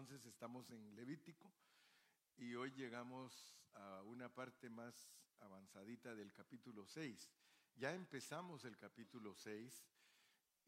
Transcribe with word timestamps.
entonces 0.00 0.24
estamos 0.24 0.70
en 0.70 0.94
Levítico 0.94 1.52
y 2.38 2.54
hoy 2.54 2.70
llegamos 2.70 3.54
a 3.74 4.02
una 4.04 4.32
parte 4.34 4.70
más 4.70 5.12
avanzadita 5.40 6.14
del 6.14 6.32
capítulo 6.32 6.86
6. 6.86 7.30
Ya 7.76 7.92
empezamos 7.92 8.64
el 8.64 8.78
capítulo 8.78 9.34
6 9.34 9.84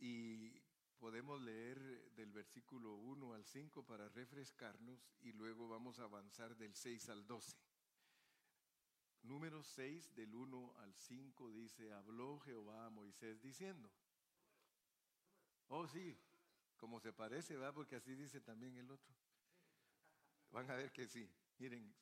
y 0.01 0.61
podemos 0.99 1.41
leer 1.41 2.13
del 2.13 2.31
versículo 2.31 2.97
1 2.97 3.33
al 3.33 3.47
5 3.47 3.87
para 3.87 4.07
refrescarnos 4.11 5.01
y 5.23 5.33
luego 5.33 5.67
vamos 5.67 5.99
a 5.99 6.05
avanzar 6.05 6.55
del 6.55 6.75
6 6.75 7.09
al 7.09 7.27
12. 7.27 7.57
Número 9.23 9.63
6 9.63 10.15
del 10.15 10.35
1 10.35 10.75
al 10.77 10.95
5 10.95 11.53
dice, 11.53 11.91
habló 11.95 12.39
Jehová 12.41 12.85
a 12.85 12.91
Moisés 12.91 13.41
diciendo. 13.41 13.91
Oh 15.69 15.89
sí, 15.89 16.19
como 16.83 16.99
se 16.99 17.13
parece, 17.13 17.57
va, 17.57 17.73
porque 17.73 17.95
así 17.95 18.13
dice 18.17 18.41
también 18.41 18.77
el 18.77 18.91
otro. 18.91 19.15
Van 20.51 20.69
a 20.69 20.75
ver 20.75 20.91
que 20.91 21.07
sí. 21.07 21.33
Miren, 21.59 21.95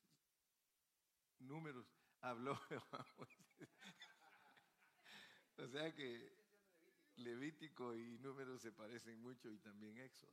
números, 1.39 1.87
habló. 2.23 2.59
O 5.59 5.69
sea 5.69 5.95
que 5.95 6.33
Levítico 7.17 7.95
y 7.95 8.19
números 8.21 8.63
se 8.63 8.73
parecen 8.73 9.21
mucho 9.21 9.51
y 9.51 9.59
también 9.59 9.99
Éxodo 9.99 10.33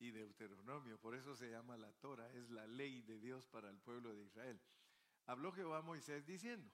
y 0.00 0.10
Deuteronomio. 0.10 0.98
Por 0.98 1.14
eso 1.14 1.36
se 1.36 1.48
llama 1.48 1.76
la 1.76 1.92
Torah, 1.92 2.28
es 2.32 2.50
la 2.50 2.66
ley 2.66 3.02
de 3.02 3.20
Dios 3.20 3.46
para 3.46 3.70
el 3.70 3.78
pueblo 3.78 4.12
de 4.12 4.24
Israel. 4.24 4.60
Habló 5.26 5.52
Jehová 5.52 5.78
a 5.78 5.82
Moisés 5.82 6.26
diciendo, 6.26 6.68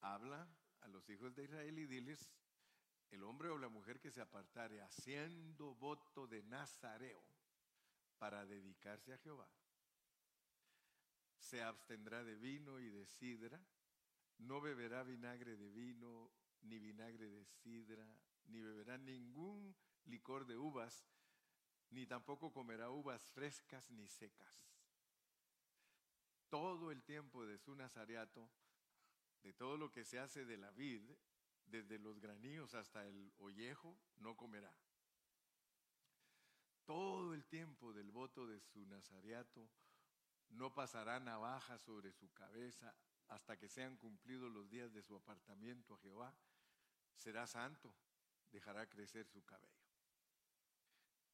habla 0.00 0.48
a 0.80 0.88
los 0.88 1.06
hijos 1.10 1.34
de 1.34 1.44
Israel 1.44 1.78
y 1.78 1.86
diles, 1.86 2.32
el 3.10 3.22
hombre 3.24 3.48
o 3.50 3.58
la 3.58 3.68
mujer 3.68 4.00
que 4.00 4.10
se 4.10 4.20
apartare 4.20 4.80
haciendo 4.82 5.74
voto 5.74 6.26
de 6.26 6.42
Nazareo 6.44 7.22
para 8.18 8.46
dedicarse 8.46 9.12
a 9.12 9.18
Jehová, 9.18 9.48
se 11.38 11.62
abstendrá 11.62 12.22
de 12.22 12.36
vino 12.36 12.78
y 12.78 12.88
de 12.90 13.06
sidra, 13.06 13.60
no 14.38 14.60
beberá 14.60 15.02
vinagre 15.02 15.56
de 15.56 15.70
vino, 15.70 16.30
ni 16.62 16.78
vinagre 16.78 17.28
de 17.28 17.44
sidra, 17.44 18.06
ni 18.46 18.60
beberá 18.60 18.98
ningún 18.98 19.74
licor 20.04 20.46
de 20.46 20.56
uvas, 20.56 21.06
ni 21.90 22.06
tampoco 22.06 22.52
comerá 22.52 22.90
uvas 22.90 23.22
frescas 23.32 23.90
ni 23.90 24.06
secas. 24.08 24.70
Todo 26.48 26.90
el 26.90 27.02
tiempo 27.02 27.44
de 27.46 27.58
su 27.58 27.74
nazareato, 27.74 28.48
de 29.42 29.52
todo 29.52 29.76
lo 29.76 29.90
que 29.90 30.04
se 30.04 30.18
hace 30.18 30.44
de 30.44 30.56
la 30.56 30.70
vid, 30.70 31.02
desde 31.70 31.98
los 31.98 32.18
granillos 32.20 32.74
hasta 32.74 33.06
el 33.06 33.32
ollejo, 33.38 33.96
no 34.16 34.36
comerá. 34.36 34.74
Todo 36.84 37.34
el 37.34 37.44
tiempo 37.46 37.92
del 37.92 38.10
voto 38.10 38.46
de 38.46 38.60
su 38.60 38.84
nazareato, 38.86 39.70
no 40.50 40.74
pasará 40.74 41.20
navaja 41.20 41.78
sobre 41.78 42.12
su 42.12 42.32
cabeza 42.32 42.94
hasta 43.28 43.56
que 43.56 43.68
sean 43.68 43.96
cumplidos 43.96 44.50
los 44.50 44.68
días 44.68 44.92
de 44.92 45.02
su 45.02 45.14
apartamiento 45.14 45.94
a 45.94 45.98
Jehová. 45.98 46.34
Será 47.14 47.46
santo, 47.46 47.94
dejará 48.50 48.88
crecer 48.88 49.28
su 49.28 49.44
cabello. 49.44 49.70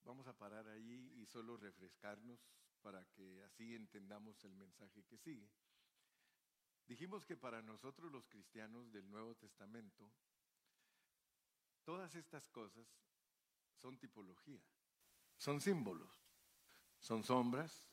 Vamos 0.04 0.26
a 0.26 0.36
parar 0.36 0.68
allí 0.68 1.12
y 1.16 1.26
solo 1.26 1.56
refrescarnos 1.56 2.46
para 2.82 3.04
que 3.06 3.42
así 3.44 3.74
entendamos 3.74 4.44
el 4.44 4.54
mensaje 4.54 5.02
que 5.04 5.16
sigue. 5.16 5.50
Dijimos 6.86 7.24
que 7.24 7.36
para 7.36 7.62
nosotros 7.62 8.12
los 8.12 8.28
cristianos 8.28 8.92
del 8.92 9.10
Nuevo 9.10 9.34
Testamento, 9.34 10.08
todas 11.84 12.14
estas 12.14 12.48
cosas 12.48 12.86
son 13.74 13.98
tipología, 13.98 14.62
son 15.36 15.60
símbolos, 15.60 16.12
son 17.00 17.24
sombras. 17.24 17.88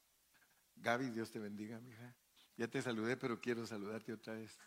Gaby, 0.76 1.10
Dios 1.10 1.32
te 1.32 1.40
bendiga, 1.40 1.80
mija. 1.80 2.16
Ya 2.56 2.68
te 2.68 2.82
saludé, 2.82 3.18
pero 3.18 3.42
quiero 3.42 3.66
saludarte 3.66 4.14
otra 4.14 4.36
vez. 4.36 4.60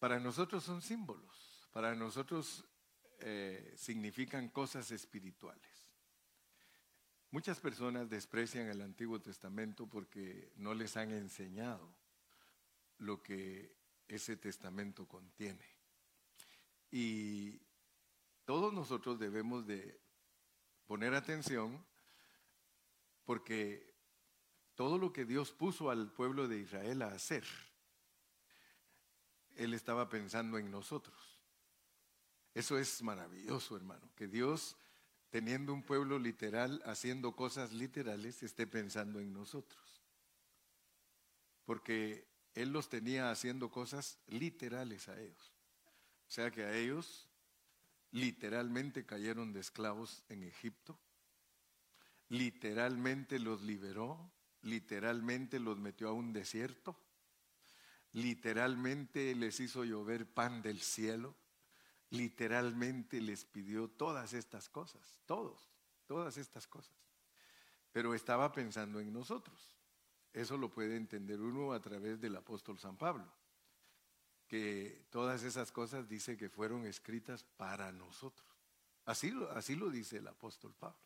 Para 0.00 0.18
nosotros 0.18 0.64
son 0.64 0.82
símbolos, 0.82 1.68
para 1.72 1.94
nosotros 1.94 2.64
eh, 3.20 3.74
significan 3.76 4.48
cosas 4.48 4.90
espirituales. 4.90 5.70
Muchas 7.30 7.60
personas 7.60 8.10
desprecian 8.10 8.68
el 8.68 8.80
Antiguo 8.80 9.20
Testamento 9.20 9.86
porque 9.86 10.52
no 10.56 10.74
les 10.74 10.96
han 10.96 11.12
enseñado 11.12 11.99
lo 13.00 13.22
que 13.22 13.76
ese 14.08 14.36
testamento 14.36 15.06
contiene. 15.06 15.64
Y 16.90 17.60
todos 18.44 18.72
nosotros 18.72 19.18
debemos 19.18 19.66
de 19.66 20.00
poner 20.86 21.14
atención 21.14 21.84
porque 23.24 23.94
todo 24.74 24.98
lo 24.98 25.12
que 25.12 25.24
Dios 25.24 25.52
puso 25.52 25.90
al 25.90 26.12
pueblo 26.12 26.48
de 26.48 26.58
Israel 26.58 27.02
a 27.02 27.08
hacer, 27.08 27.44
Él 29.56 29.74
estaba 29.74 30.08
pensando 30.08 30.58
en 30.58 30.70
nosotros. 30.70 31.38
Eso 32.54 32.78
es 32.78 33.02
maravilloso, 33.02 33.76
hermano, 33.76 34.10
que 34.16 34.26
Dios 34.26 34.76
teniendo 35.30 35.72
un 35.72 35.84
pueblo 35.84 36.18
literal, 36.18 36.82
haciendo 36.84 37.36
cosas 37.36 37.72
literales, 37.72 38.42
esté 38.42 38.66
pensando 38.66 39.20
en 39.20 39.32
nosotros. 39.32 40.02
Porque 41.64 42.29
Él 42.54 42.72
los 42.72 42.88
tenía 42.88 43.30
haciendo 43.30 43.70
cosas 43.70 44.18
literales 44.26 45.08
a 45.08 45.20
ellos. 45.20 45.52
O 46.28 46.30
sea 46.30 46.50
que 46.50 46.64
a 46.64 46.76
ellos 46.76 47.28
literalmente 48.12 49.06
cayeron 49.06 49.52
de 49.52 49.60
esclavos 49.60 50.24
en 50.28 50.42
Egipto, 50.42 50.98
literalmente 52.28 53.38
los 53.38 53.62
liberó, 53.62 54.32
literalmente 54.62 55.58
los 55.60 55.78
metió 55.78 56.08
a 56.08 56.12
un 56.12 56.32
desierto, 56.32 56.96
literalmente 58.12 59.34
les 59.34 59.60
hizo 59.60 59.84
llover 59.84 60.26
pan 60.26 60.62
del 60.62 60.80
cielo, 60.80 61.34
literalmente 62.10 63.20
les 63.20 63.44
pidió 63.44 63.88
todas 63.88 64.32
estas 64.32 64.68
cosas, 64.68 65.16
todos, 65.26 65.68
todas 66.06 66.36
estas 66.36 66.66
cosas. 66.66 66.94
Pero 67.92 68.14
estaba 68.14 68.52
pensando 68.52 69.00
en 69.00 69.12
nosotros. 69.12 69.79
Eso 70.32 70.56
lo 70.56 70.70
puede 70.70 70.96
entender 70.96 71.40
uno 71.40 71.72
a 71.72 71.80
través 71.80 72.20
del 72.20 72.36
apóstol 72.36 72.78
San 72.78 72.96
Pablo, 72.96 73.26
que 74.46 75.06
todas 75.10 75.42
esas 75.42 75.72
cosas 75.72 76.08
dice 76.08 76.36
que 76.36 76.48
fueron 76.48 76.86
escritas 76.86 77.42
para 77.42 77.90
nosotros. 77.92 78.48
Así 79.06 79.30
lo, 79.30 79.50
así 79.50 79.74
lo 79.74 79.90
dice 79.90 80.18
el 80.18 80.28
apóstol 80.28 80.74
Pablo. 80.78 80.98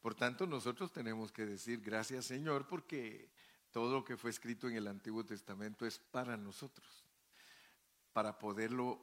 Por 0.00 0.14
tanto, 0.14 0.46
nosotros 0.46 0.92
tenemos 0.92 1.32
que 1.32 1.46
decir 1.46 1.80
gracias 1.80 2.26
Señor 2.26 2.66
porque 2.66 3.30
todo 3.70 3.92
lo 3.92 4.04
que 4.04 4.16
fue 4.16 4.30
escrito 4.30 4.68
en 4.68 4.76
el 4.76 4.86
Antiguo 4.86 5.24
Testamento 5.24 5.86
es 5.86 5.98
para 5.98 6.36
nosotros, 6.36 7.04
para 8.12 8.38
poderlo 8.38 9.00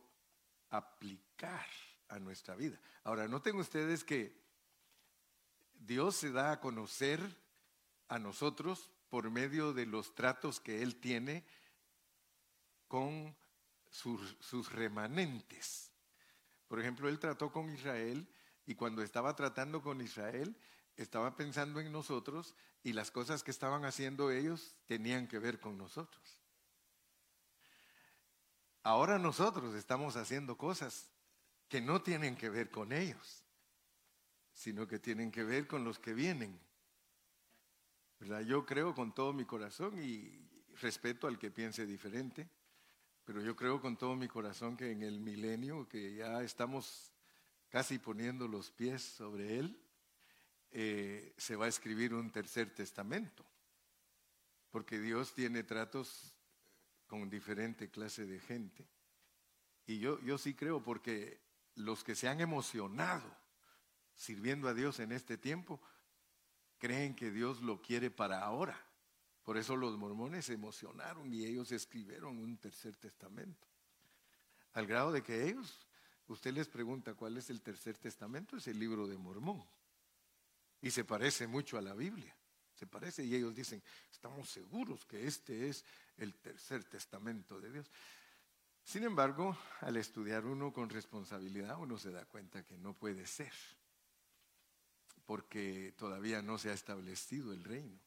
aplicar 0.70 1.66
a 2.10 2.20
nuestra 2.20 2.56
vida. 2.56 2.80
Ahora, 3.04 3.28
noten 3.28 3.56
ustedes 3.58 4.04
que 4.04 4.36
Dios 5.74 6.16
se 6.16 6.32
da 6.32 6.52
a 6.52 6.60
conocer 6.60 7.22
a 8.10 8.20
nosotros 8.20 8.90
por 9.10 9.30
medio 9.30 9.74
de 9.74 9.86
los 9.86 10.16
tratos 10.16 10.60
que 10.60 10.82
Él 10.82 10.96
tiene 11.00 11.46
con 12.88 13.36
sus, 13.90 14.72
remanentes. 14.72 15.92
Por 16.68 16.80
ejemplo, 16.80 17.10
Él 17.10 17.20
trató 17.20 17.52
con 17.52 17.70
Israel 17.70 18.28
y 18.66 18.76
cuando 18.76 19.02
estaba 19.02 19.36
tratando 19.36 19.82
con 19.82 20.02
Israel, 20.02 20.58
estaba 20.96 21.36
pensando 21.36 21.80
en 21.80 21.92
nosotros 21.92 22.56
y 22.84 22.94
las 22.94 23.12
cosas 23.12 23.44
que 23.44 23.52
estaban 23.52 23.86
haciendo 23.86 24.32
ellos 24.32 24.76
tenían 24.86 25.28
que 25.28 25.40
ver 25.40 25.60
con 25.60 25.78
nosotros. 25.78 26.40
Ahora 28.84 29.20
nosotros 29.20 29.76
estamos 29.76 30.16
haciendo 30.16 30.58
cosas 30.58 31.10
que 31.68 31.82
no 31.82 32.02
tienen 32.02 32.36
que 32.36 32.50
ver 32.50 32.72
con 32.72 32.94
ellos, 32.94 33.44
sino 34.54 34.88
que 34.88 35.00
tienen 35.00 35.32
que 35.32 35.44
ver 35.44 35.68
con 35.68 35.84
los 35.84 36.00
que 36.00 36.14
vienen. 36.14 36.60
Yo 38.20 38.66
creo 38.66 38.96
con 38.96 39.14
todo 39.14 39.32
mi 39.32 39.46
corazón 39.46 40.02
y 40.02 40.48
respeto 40.82 41.28
al 41.28 41.38
que 41.38 41.52
piense 41.52 41.86
diferente, 41.86 42.50
pero 43.24 43.42
yo 43.42 43.56
creo 43.56 43.80
con 43.80 43.98
todo 43.98 44.16
mi 44.16 44.28
corazón 44.28 44.76
que 44.76 44.92
en 44.92 45.04
el 45.04 45.20
milenio, 45.20 45.88
que 45.88 46.16
ya 46.16 46.42
estamos 46.42 47.12
casi 47.70 48.00
poniendo 48.00 48.48
los 48.48 48.72
pies 48.72 49.04
sobre 49.04 49.60
él, 49.60 49.80
eh, 50.72 51.34
se 51.38 51.56
va 51.56 51.66
a 51.66 51.70
escribir 51.70 52.14
un 52.14 52.32
tercer 52.32 52.74
testamento, 52.74 53.46
porque 54.72 55.00
Dios 55.00 55.34
tiene 55.34 55.64
tratos 55.64 56.34
con 57.06 57.30
diferente 57.30 57.90
clase 57.90 58.26
de 58.26 58.40
gente. 58.40 58.88
Y 59.86 60.00
yo, 60.00 60.20
yo 60.22 60.38
sí 60.38 60.54
creo 60.54 60.84
porque 60.84 61.40
los 61.76 62.04
que 62.04 62.16
se 62.16 62.28
han 62.28 62.42
emocionado 62.42 63.34
sirviendo 64.16 64.68
a 64.68 64.74
Dios 64.74 65.00
en 65.00 65.12
este 65.12 65.38
tiempo, 65.38 65.80
creen 66.78 67.16
que 67.16 67.32
Dios 67.32 67.62
lo 67.62 67.82
quiere 67.82 68.12
para 68.12 68.42
ahora. 68.42 68.80
Por 69.44 69.58
eso 69.58 69.76
los 69.76 69.98
mormones 69.98 70.46
se 70.46 70.54
emocionaron 70.54 71.34
y 71.34 71.46
ellos 71.46 71.72
escribieron 71.72 72.38
un 72.38 72.58
tercer 72.58 72.96
testamento. 72.98 73.66
Al 74.74 74.86
grado 74.86 75.12
de 75.12 75.24
que 75.24 75.48
ellos, 75.48 75.88
usted 76.28 76.54
les 76.54 76.68
pregunta 76.68 77.14
cuál 77.14 77.38
es 77.38 77.50
el 77.50 77.62
tercer 77.62 77.98
testamento, 77.98 78.58
es 78.58 78.68
el 78.68 78.78
libro 78.78 79.08
de 79.08 79.18
Mormón. 79.18 79.64
Y 80.82 80.92
se 80.92 81.04
parece 81.04 81.48
mucho 81.48 81.78
a 81.78 81.82
la 81.82 81.94
Biblia. 81.94 82.36
Se 82.74 82.86
parece 82.86 83.24
y 83.24 83.34
ellos 83.34 83.56
dicen, 83.56 83.82
estamos 84.12 84.50
seguros 84.50 85.06
que 85.06 85.26
este 85.26 85.70
es 85.70 85.84
el 86.18 86.36
tercer 86.36 86.84
testamento 86.84 87.60
de 87.60 87.72
Dios. 87.72 87.90
Sin 88.84 89.04
embargo, 89.04 89.58
al 89.82 89.98
estudiar 89.98 90.46
uno 90.46 90.72
con 90.72 90.90
responsabilidad, 90.90 91.78
uno 91.80 91.98
se 91.98 92.12
da 92.12 92.26
cuenta 92.26 92.64
que 92.64 92.78
no 92.78 92.94
puede 92.94 93.26
ser, 93.26 93.52
porque 95.28 95.94
todavía 95.98 96.42
no 96.42 96.58
se 96.58 96.72
ha 96.72 96.74
establecido 96.74 97.54
el 97.54 97.64
reino. 97.64 98.00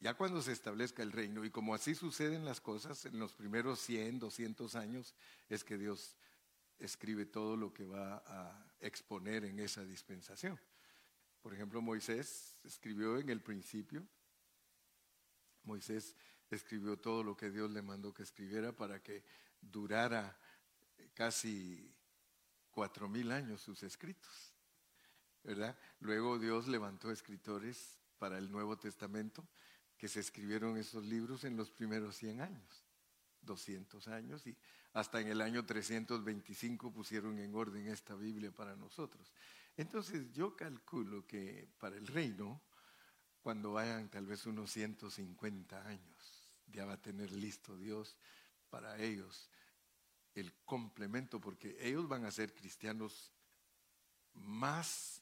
Ya 0.00 0.14
cuando 0.14 0.40
se 0.40 0.52
establezca 0.52 1.02
el 1.02 1.12
reino, 1.12 1.44
y 1.44 1.50
como 1.50 1.74
así 1.74 1.94
suceden 1.94 2.44
las 2.44 2.60
cosas, 2.60 3.04
en 3.04 3.18
los 3.18 3.34
primeros 3.34 3.80
100, 3.80 4.20
200 4.20 4.74
años 4.76 5.14
es 5.48 5.62
que 5.64 5.76
Dios 5.76 6.16
escribe 6.78 7.26
todo 7.26 7.56
lo 7.56 7.74
que 7.74 7.84
va 7.84 8.22
a 8.26 8.72
exponer 8.80 9.44
en 9.44 9.58
esa 9.58 9.84
dispensación. 9.84 10.58
Por 11.42 11.54
ejemplo, 11.54 11.82
Moisés 11.82 12.56
escribió 12.64 13.18
en 13.18 13.28
el 13.28 13.40
principio, 13.40 14.06
Moisés 15.64 16.16
escribió 16.50 16.98
todo 16.98 17.24
lo 17.24 17.36
que 17.36 17.50
Dios 17.50 17.70
le 17.70 17.82
mandó 17.82 18.14
que 18.14 18.22
escribiera 18.22 18.72
para 18.72 19.02
que 19.02 19.24
durara 19.60 20.38
casi 21.14 21.92
cuatro 22.70 23.08
mil 23.08 23.32
años 23.32 23.60
sus 23.60 23.82
escritos, 23.82 24.51
¿verdad? 25.44 25.76
Luego 26.00 26.38
Dios 26.38 26.68
levantó 26.68 27.10
escritores 27.10 27.98
para 28.18 28.38
el 28.38 28.50
Nuevo 28.50 28.78
Testamento 28.78 29.46
que 29.96 30.08
se 30.08 30.20
escribieron 30.20 30.76
esos 30.76 31.04
libros 31.04 31.44
en 31.44 31.56
los 31.56 31.70
primeros 31.70 32.16
100 32.16 32.40
años, 32.40 32.84
200 33.42 34.08
años, 34.08 34.46
y 34.46 34.56
hasta 34.94 35.20
en 35.20 35.28
el 35.28 35.40
año 35.40 35.64
325 35.64 36.92
pusieron 36.92 37.38
en 37.38 37.54
orden 37.54 37.86
esta 37.86 38.14
Biblia 38.14 38.50
para 38.50 38.76
nosotros. 38.76 39.32
Entonces 39.76 40.32
yo 40.32 40.56
calculo 40.56 41.26
que 41.26 41.68
para 41.78 41.96
el 41.96 42.06
reino, 42.06 42.60
cuando 43.40 43.72
vayan 43.72 44.10
tal 44.10 44.26
vez 44.26 44.44
unos 44.46 44.70
150 44.72 45.86
años, 45.86 46.48
ya 46.66 46.84
va 46.84 46.94
a 46.94 47.02
tener 47.02 47.30
listo 47.32 47.76
Dios 47.76 48.16
para 48.70 48.98
ellos 48.98 49.50
el 50.34 50.52
complemento, 50.64 51.40
porque 51.40 51.76
ellos 51.80 52.08
van 52.08 52.24
a 52.24 52.30
ser 52.30 52.54
cristianos 52.54 53.32
más 54.34 55.21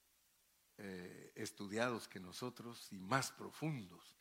eh, 0.80 1.32
estudiados 1.34 2.08
que 2.08 2.20
nosotros 2.20 2.88
y 2.90 2.98
más 2.98 3.32
profundos, 3.32 4.16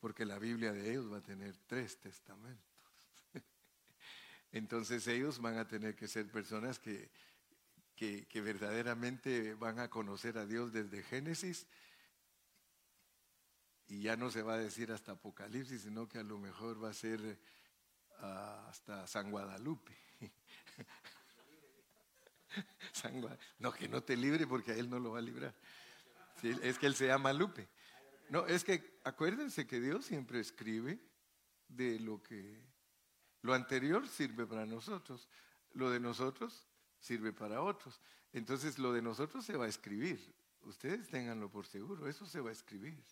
porque 0.00 0.24
la 0.24 0.38
Biblia 0.38 0.72
de 0.72 0.90
ellos 0.90 1.12
va 1.12 1.18
a 1.18 1.22
tener 1.22 1.56
tres 1.66 1.98
testamentos. 1.98 2.74
Entonces 4.52 5.06
ellos 5.06 5.40
van 5.40 5.58
a 5.58 5.66
tener 5.66 5.96
que 5.96 6.08
ser 6.08 6.30
personas 6.30 6.78
que 6.78 7.10
que, 7.94 8.40
verdaderamente 8.40 9.54
van 9.54 9.78
a 9.78 9.88
conocer 9.88 10.38
a 10.38 10.46
Dios 10.46 10.72
desde 10.72 11.02
Génesis 11.02 11.66
y 13.86 14.02
ya 14.02 14.16
no 14.16 14.30
se 14.30 14.42
va 14.42 14.54
a 14.54 14.58
decir 14.58 14.90
hasta 14.92 15.12
Apocalipsis, 15.12 15.82
sino 15.82 16.08
que 16.08 16.18
a 16.18 16.22
lo 16.22 16.38
mejor 16.38 16.82
va 16.82 16.90
a 16.90 16.94
ser 16.94 17.38
ah, 18.18 18.66
hasta 18.68 19.06
San 19.06 19.30
Guadalupe. 19.30 19.96
no, 23.58 23.72
que 23.72 23.88
no 23.88 24.02
te 24.02 24.16
libre 24.16 24.46
porque 24.46 24.72
a 24.72 24.76
él 24.76 24.88
no 24.88 24.98
lo 24.98 25.12
va 25.12 25.18
a 25.18 25.22
librar. 25.22 25.54
Es 26.50 26.78
que 26.78 26.86
él 26.86 26.94
se 26.94 27.06
llama 27.06 27.32
Lupe. 27.32 27.68
No, 28.28 28.46
es 28.46 28.64
que 28.64 29.00
acuérdense 29.04 29.66
que 29.66 29.80
Dios 29.80 30.06
siempre 30.06 30.40
escribe 30.40 31.00
de 31.68 31.98
lo 32.00 32.22
que 32.22 32.64
lo 33.42 33.54
anterior 33.54 34.08
sirve 34.08 34.46
para 34.46 34.64
nosotros, 34.64 35.28
lo 35.72 35.90
de 35.90 36.00
nosotros 36.00 36.66
sirve 36.98 37.32
para 37.32 37.60
otros. 37.60 38.00
Entonces 38.32 38.78
lo 38.78 38.92
de 38.92 39.02
nosotros 39.02 39.44
se 39.44 39.56
va 39.56 39.66
a 39.66 39.68
escribir. 39.68 40.34
Ustedes 40.62 41.08
ténganlo 41.08 41.50
por 41.50 41.66
seguro, 41.66 42.08
eso 42.08 42.26
se 42.26 42.40
va 42.40 42.48
a 42.48 42.52
escribir. 42.52 43.04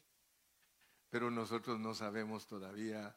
Pero 1.11 1.31
nosotros 1.31 1.79
no 1.79 1.95
sabemos 1.95 2.47
todavía, 2.47 3.15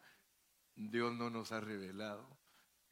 Dios 0.75 1.15
no 1.15 1.29
nos 1.29 1.53
ha 1.53 1.61
revelado 1.61 2.27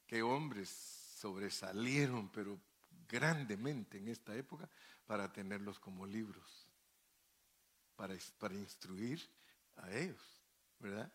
que 0.06 0.22
hombres 0.22 0.70
sobresalieron, 1.18 2.30
pero 2.30 2.58
grandemente 3.06 3.98
en 3.98 4.08
esta 4.08 4.34
época, 4.34 4.68
para 5.06 5.32
tenerlos 5.32 5.78
como 5.78 6.06
libros, 6.06 6.63
para, 7.96 8.14
para 8.38 8.54
instruir 8.54 9.20
a 9.76 9.92
ellos, 9.92 10.42
¿verdad? 10.78 11.12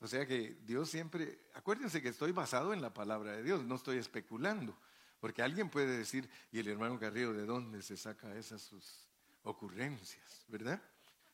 O 0.00 0.08
sea 0.08 0.26
que 0.26 0.56
Dios 0.64 0.88
siempre, 0.88 1.38
acuérdense 1.54 2.00
que 2.00 2.08
estoy 2.08 2.32
basado 2.32 2.72
en 2.72 2.80
la 2.80 2.92
palabra 2.92 3.32
de 3.32 3.42
Dios, 3.42 3.64
no 3.64 3.74
estoy 3.74 3.98
especulando. 3.98 4.76
Porque 5.20 5.42
alguien 5.42 5.68
puede 5.68 5.98
decir, 5.98 6.28
y 6.50 6.60
el 6.60 6.68
hermano 6.68 6.98
Carrillo, 6.98 7.34
¿de 7.34 7.44
dónde 7.44 7.82
se 7.82 7.98
saca 7.98 8.34
esas 8.36 8.62
sus 8.62 9.06
ocurrencias? 9.42 10.46
¿Verdad? 10.48 10.80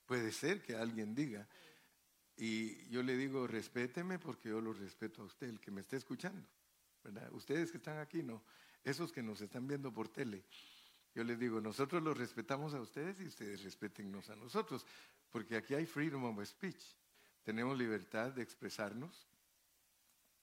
Puede 0.07 0.33
ser 0.33 0.61
que 0.61 0.75
alguien 0.75 1.15
diga. 1.15 1.47
Y 2.37 2.89
yo 2.89 3.05
le 3.05 3.17
digo, 3.17 3.47
respéteme 3.47 4.19
porque 4.19 4.49
yo 4.49 4.61
lo 4.61 4.73
respeto 4.73 5.23
a 5.23 5.27
usted, 5.27 5.49
el 5.49 5.61
que 5.61 5.71
me 5.71 5.83
esté 5.83 5.97
escuchando. 5.97 6.47
¿verdad? 7.05 7.33
Ustedes 7.33 7.71
que 7.71 7.77
están 7.77 7.99
aquí, 7.99 8.23
no. 8.23 8.43
Esos 8.83 9.13
que 9.13 9.23
nos 9.23 9.41
están 9.41 9.67
viendo 9.69 9.93
por 9.93 10.09
tele. 10.09 10.43
Yo 11.17 11.25
les 11.25 11.39
digo, 11.39 11.63
nosotros 11.63 12.03
los 12.03 12.15
respetamos 12.15 12.75
a 12.75 12.81
ustedes 12.83 13.19
y 13.21 13.25
ustedes 13.25 13.63
respétennos 13.63 14.29
a 14.29 14.37
nosotros. 14.37 14.85
Porque 15.31 15.57
aquí 15.57 15.73
hay 15.73 15.87
freedom 15.87 16.25
of 16.25 16.47
speech. 16.47 16.85
Tenemos 17.43 17.79
libertad 17.79 18.33
de 18.33 18.43
expresarnos. 18.43 19.27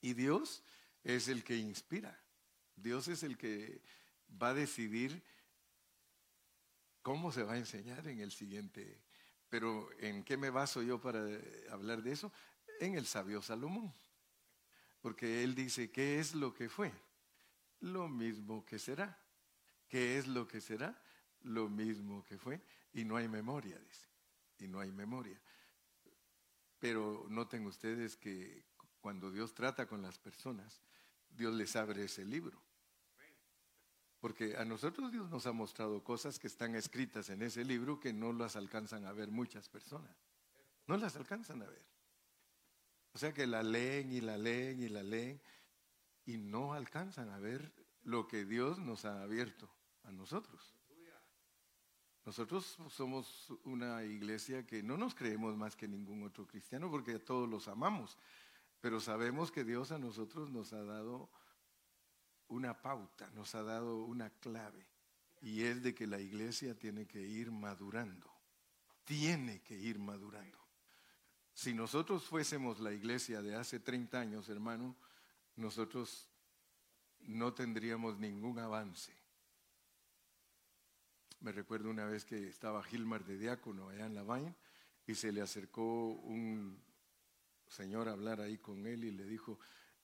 Y 0.01 0.15
Dios 0.15 0.63
es 1.03 1.27
el 1.27 1.43
que 1.43 1.57
inspira. 1.57 2.19
Dios 2.75 3.07
es 3.07 3.21
el 3.21 3.37
que 3.37 3.83
va 4.41 4.49
a 4.49 4.53
decidir 4.55 5.21
cómo 7.03 7.31
se 7.31 7.43
va 7.43 7.53
a 7.53 7.57
enseñar 7.57 8.07
en 8.07 8.21
el 8.21 8.31
siguiente. 8.31 8.99
Pero 9.49 9.91
¿en 9.99 10.23
qué 10.23 10.37
me 10.37 10.49
baso 10.49 10.81
yo 10.81 10.99
para 10.99 11.23
hablar 11.69 12.01
de 12.01 12.13
eso? 12.13 12.31
En 12.79 12.95
el 12.95 13.05
sabio 13.05 13.43
Salomón. 13.43 13.93
Porque 15.01 15.43
él 15.43 15.53
dice, 15.53 15.91
¿qué 15.91 16.19
es 16.19 16.33
lo 16.33 16.51
que 16.51 16.67
fue? 16.67 16.91
Lo 17.81 18.07
mismo 18.07 18.65
que 18.65 18.79
será. 18.79 19.22
¿Qué 19.93 20.17
es 20.17 20.25
lo 20.25 20.47
que 20.47 20.59
será? 20.59 20.99
Lo 21.43 21.69
mismo 21.69 22.23
que 22.23 22.39
fue. 22.39 22.59
Y 22.93 23.05
no 23.05 23.15
hay 23.15 23.27
memoria, 23.27 23.77
dice. 23.77 24.07
Y 24.57 24.67
no 24.67 24.79
hay 24.79 24.91
memoria. 24.91 25.39
Pero 26.79 27.27
noten 27.29 27.63
ustedes 27.67 28.17
que 28.17 28.65
cuando 28.99 29.29
Dios 29.29 29.53
trata 29.53 29.85
con 29.85 30.01
las 30.01 30.17
personas, 30.17 30.81
Dios 31.29 31.53
les 31.53 31.75
abre 31.75 32.05
ese 32.05 32.25
libro. 32.25 32.59
Porque 34.19 34.57
a 34.57 34.65
nosotros 34.65 35.11
Dios 35.11 35.29
nos 35.29 35.45
ha 35.45 35.51
mostrado 35.51 36.03
cosas 36.03 36.39
que 36.39 36.47
están 36.47 36.73
escritas 36.73 37.29
en 37.29 37.43
ese 37.43 37.63
libro 37.63 37.99
que 37.99 38.13
no 38.13 38.33
las 38.33 38.55
alcanzan 38.55 39.05
a 39.05 39.13
ver 39.13 39.29
muchas 39.29 39.69
personas. 39.69 40.17
No 40.87 40.97
las 40.97 41.15
alcanzan 41.17 41.61
a 41.61 41.67
ver. 41.67 41.85
O 43.13 43.19
sea 43.19 43.31
que 43.31 43.45
la 43.45 43.61
leen 43.61 44.11
y 44.11 44.21
la 44.21 44.39
leen 44.39 44.81
y 44.81 44.89
la 44.89 45.03
leen 45.03 45.39
y 46.25 46.37
no 46.37 46.73
alcanzan 46.73 47.29
a 47.29 47.37
ver 47.37 47.71
lo 48.01 48.27
que 48.27 48.43
Dios 48.43 48.79
nos 48.79 49.05
ha 49.05 49.21
abierto 49.21 49.69
a 50.03 50.11
nosotros. 50.11 50.73
Nosotros 52.25 52.77
somos 52.89 53.49
una 53.65 54.03
iglesia 54.03 54.65
que 54.65 54.81
no 54.81 54.95
nos 54.95 55.13
creemos 55.13 55.57
más 55.57 55.75
que 55.75 55.89
ningún 55.89 56.23
otro 56.23 56.47
cristiano 56.47 56.89
porque 56.89 57.19
todos 57.19 57.49
los 57.49 57.67
amamos. 57.67 58.17
Pero 58.79 59.01
sabemos 59.01 59.51
que 59.51 59.65
Dios 59.65 59.91
a 59.91 59.99
nosotros 59.99 60.49
nos 60.49 60.71
ha 60.71 60.83
dado 60.83 61.29
una 62.47 62.81
pauta, 62.81 63.29
nos 63.31 63.55
ha 63.55 63.63
dado 63.63 64.03
una 64.03 64.29
clave. 64.29 64.87
Y 65.41 65.63
es 65.63 65.83
de 65.83 65.93
que 65.93 66.07
la 66.07 66.19
iglesia 66.19 66.77
tiene 66.77 67.05
que 67.05 67.21
ir 67.21 67.51
madurando. 67.51 68.31
Tiene 69.03 69.61
que 69.61 69.77
ir 69.77 69.99
madurando. 69.99 70.57
Si 71.53 71.73
nosotros 71.73 72.23
fuésemos 72.23 72.79
la 72.79 72.93
iglesia 72.93 73.41
de 73.41 73.55
hace 73.55 73.81
30 73.81 74.19
años, 74.19 74.47
hermano, 74.47 74.95
nosotros 75.57 76.29
no 77.19 77.53
tendríamos 77.53 78.17
ningún 78.17 78.59
avance. 78.59 79.13
Me 81.43 81.51
recuerdo 81.51 81.89
una 81.89 82.05
vez 82.05 82.23
que 82.23 82.47
estaba 82.47 82.81
Gilmar 82.83 83.25
de 83.25 83.37
diácono 83.37 83.89
allá 83.89 84.05
en 84.05 84.15
La 84.15 84.23
Vaina 84.23 84.55
y 85.05 85.13
se 85.13 85.29
le 85.33 85.41
acercó 85.41 86.13
un 86.13 86.81
señor 87.67 88.07
hablar 88.07 88.39
ahí 88.39 88.57
con 88.59 88.87
él 88.87 89.03
y 89.03 89.11
le 89.11 89.25
dijo, 89.25 89.59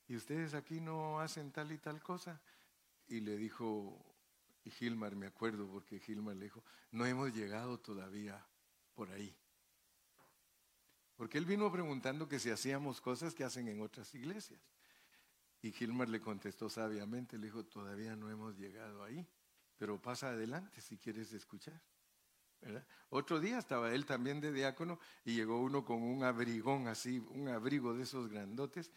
¿y 0.09 0.17
ustedes 0.17 0.53
aquí 0.53 0.81
no 0.81 1.21
hacen 1.21 1.53
tal 1.53 1.71
y 1.71 1.77
tal 1.77 2.03
cosa? 2.03 2.41
Y 3.07 3.21
le 3.21 3.37
dijo, 3.37 4.05
y 4.65 4.69
Gilmar, 4.69 5.15
me 5.15 5.27
acuerdo, 5.27 5.65
porque 5.69 6.01
Gilmar 6.01 6.35
le 6.35 6.43
dijo, 6.43 6.61
no 6.91 7.05
hemos 7.05 7.33
llegado 7.33 7.79
todavía 7.79 8.45
por 8.93 9.09
ahí. 9.09 9.33
Porque 11.15 11.37
él 11.37 11.45
vino 11.45 11.71
preguntando 11.71 12.27
que 12.27 12.39
si 12.39 12.49
hacíamos 12.49 12.99
cosas 12.99 13.33
que 13.33 13.45
hacen 13.45 13.69
en 13.69 13.79
otras 13.79 14.13
iglesias. 14.13 14.59
Y 15.61 15.71
Gilmar 15.71 16.09
le 16.09 16.19
contestó 16.19 16.69
sabiamente, 16.69 17.37
le 17.37 17.45
dijo, 17.45 17.63
todavía 17.63 18.17
no 18.17 18.29
hemos 18.29 18.57
llegado 18.57 19.05
ahí, 19.05 19.25
pero 19.79 19.99
pasa 19.99 20.29
adelante 20.29 20.81
si 20.81 20.97
quieres 20.97 21.31
escuchar. 21.31 21.81
Otro 23.09 23.39
día 23.39 23.57
estaba 23.57 23.95
él 23.95 24.05
también 24.05 24.41
de 24.41 24.51
diácono 24.51 24.99
y 25.23 25.33
llegó 25.33 25.61
uno 25.61 25.85
con 25.85 26.03
un 26.03 26.23
abrigón 26.23 26.89
así, 26.89 27.19
un 27.29 27.47
abrigo 27.47 27.93
de 27.93 28.03
esos 28.03 28.27
grandotes, 28.27 28.91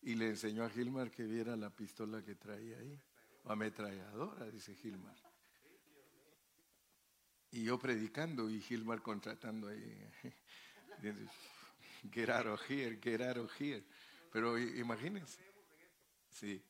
y 0.00 0.14
le 0.14 0.28
enseñó 0.28 0.62
a 0.62 0.70
Gilmar 0.70 1.10
que 1.10 1.24
viera 1.24 1.56
la 1.56 1.70
pistola 1.70 2.22
que 2.22 2.36
traía 2.36 2.78
ahí. 2.78 3.02
Ametralladora, 3.46 4.48
dice 4.48 4.76
Gilmar. 4.76 5.16
Y 7.50 7.64
yo 7.64 7.76
predicando 7.78 8.48
y 8.48 8.60
Gilmar 8.60 9.02
contratando 9.02 9.66
ahí. 9.66 10.08
Get 12.12 12.30
out 12.30 12.46
of 12.46 12.70
here, 12.70 13.00
get 13.02 13.20
out 13.22 13.38
of 13.38 13.60
here. 13.60 13.84
Pero 14.30 14.56
imagínense. 14.56 15.40
Sí. 16.30 16.62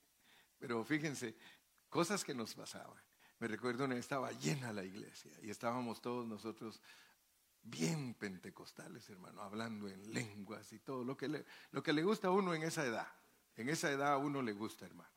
Pero 0.59 0.83
fíjense, 0.85 1.37
cosas 1.91 2.25
que 2.25 2.33
nos 2.33 2.55
pasaban. 2.55 3.08
Me 3.39 3.47
recuerdo 3.47 3.85
una 3.85 3.97
estaba 3.97 4.33
llena 4.33 4.73
la 4.73 4.85
iglesia 4.85 5.33
y 5.43 5.51
estábamos 5.51 6.01
todos 6.01 6.27
nosotros 6.27 6.81
bien 7.63 8.15
pentecostales, 8.15 9.09
hermano, 9.11 9.43
hablando 9.43 9.89
en 9.89 10.13
lenguas 10.13 10.73
y 10.73 10.81
todo 10.81 11.05
lo 11.05 11.17
que 11.17 11.29
le, 11.29 11.45
lo 11.71 11.83
que 11.83 11.93
le 11.93 12.03
gusta 12.03 12.29
a 12.29 12.31
uno 12.33 12.55
en 12.55 12.63
esa 12.63 12.85
edad. 12.85 13.07
En 13.57 13.69
esa 13.69 13.91
edad 13.91 14.13
a 14.13 14.19
uno 14.19 14.43
le 14.43 14.53
gusta, 14.53 14.87
hermano. 14.87 15.11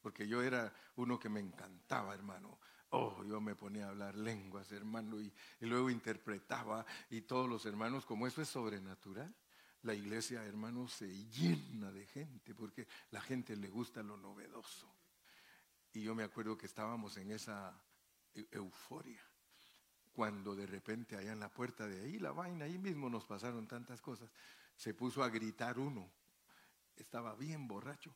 Porque 0.00 0.26
yo 0.26 0.42
era 0.42 0.72
uno 0.96 1.18
que 1.18 1.28
me 1.28 1.40
encantaba, 1.40 2.14
hermano. 2.14 2.58
Oh, 2.90 3.22
yo 3.24 3.40
me 3.40 3.54
ponía 3.54 3.86
a 3.86 3.90
hablar 3.90 4.16
lenguas, 4.16 4.72
hermano, 4.72 5.20
y, 5.20 5.32
y 5.60 5.66
luego 5.66 5.90
interpretaba 5.90 6.84
y 7.08 7.20
todos 7.20 7.48
los 7.48 7.64
hermanos, 7.66 8.04
como 8.04 8.26
eso 8.26 8.42
es 8.42 8.48
sobrenatural, 8.48 9.32
la 9.82 9.94
iglesia, 9.94 10.44
hermano, 10.44 10.88
se 10.88 11.06
llena 11.28 11.92
de 11.92 12.04
gente 12.06 12.52
porque 12.54 12.88
la 13.12 13.20
gente 13.20 13.56
le 13.56 13.68
gusta 13.68 14.02
lo 14.02 14.16
novedoso. 14.16 14.88
Y 15.92 16.02
yo 16.02 16.14
me 16.14 16.22
acuerdo 16.22 16.56
que 16.56 16.66
estábamos 16.66 17.16
en 17.16 17.32
esa 17.32 17.76
euforia, 18.52 19.22
cuando 20.12 20.54
de 20.54 20.66
repente 20.66 21.16
allá 21.16 21.32
en 21.32 21.40
la 21.40 21.48
puerta 21.48 21.86
de 21.86 22.02
ahí, 22.02 22.18
la 22.18 22.32
vaina, 22.32 22.66
ahí 22.66 22.78
mismo 22.78 23.08
nos 23.08 23.24
pasaron 23.24 23.66
tantas 23.66 24.00
cosas, 24.00 24.30
se 24.76 24.94
puso 24.94 25.22
a 25.22 25.28
gritar 25.28 25.78
uno, 25.78 26.10
estaba 26.96 27.34
bien 27.34 27.66
borracho, 27.66 28.14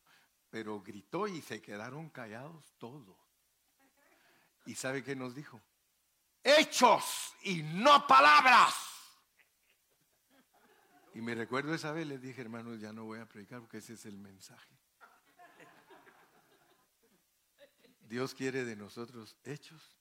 pero 0.50 0.80
gritó 0.80 1.26
y 1.26 1.42
se 1.42 1.60
quedaron 1.60 2.10
callados 2.10 2.74
todos. 2.78 3.16
¿Y 4.66 4.74
sabe 4.74 5.02
qué 5.02 5.16
nos 5.16 5.34
dijo? 5.34 5.60
Hechos 6.42 7.34
y 7.42 7.62
no 7.62 8.06
palabras. 8.06 8.74
Y 11.14 11.20
me 11.20 11.34
recuerdo 11.34 11.74
esa 11.74 11.92
vez, 11.92 12.06
les 12.06 12.20
dije, 12.20 12.40
hermanos, 12.40 12.80
ya 12.80 12.92
no 12.92 13.04
voy 13.04 13.20
a 13.20 13.26
predicar 13.26 13.60
porque 13.60 13.78
ese 13.78 13.94
es 13.94 14.04
el 14.04 14.18
mensaje. 14.18 14.74
Dios 18.08 18.34
quiere 18.34 18.64
de 18.64 18.76
nosotros 18.76 19.36
hechos 19.44 19.96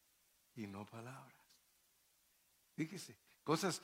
y 0.56 0.68
no 0.68 0.86
palabras. 0.86 1.36
Fíjese, 2.76 3.18
cosas. 3.44 3.82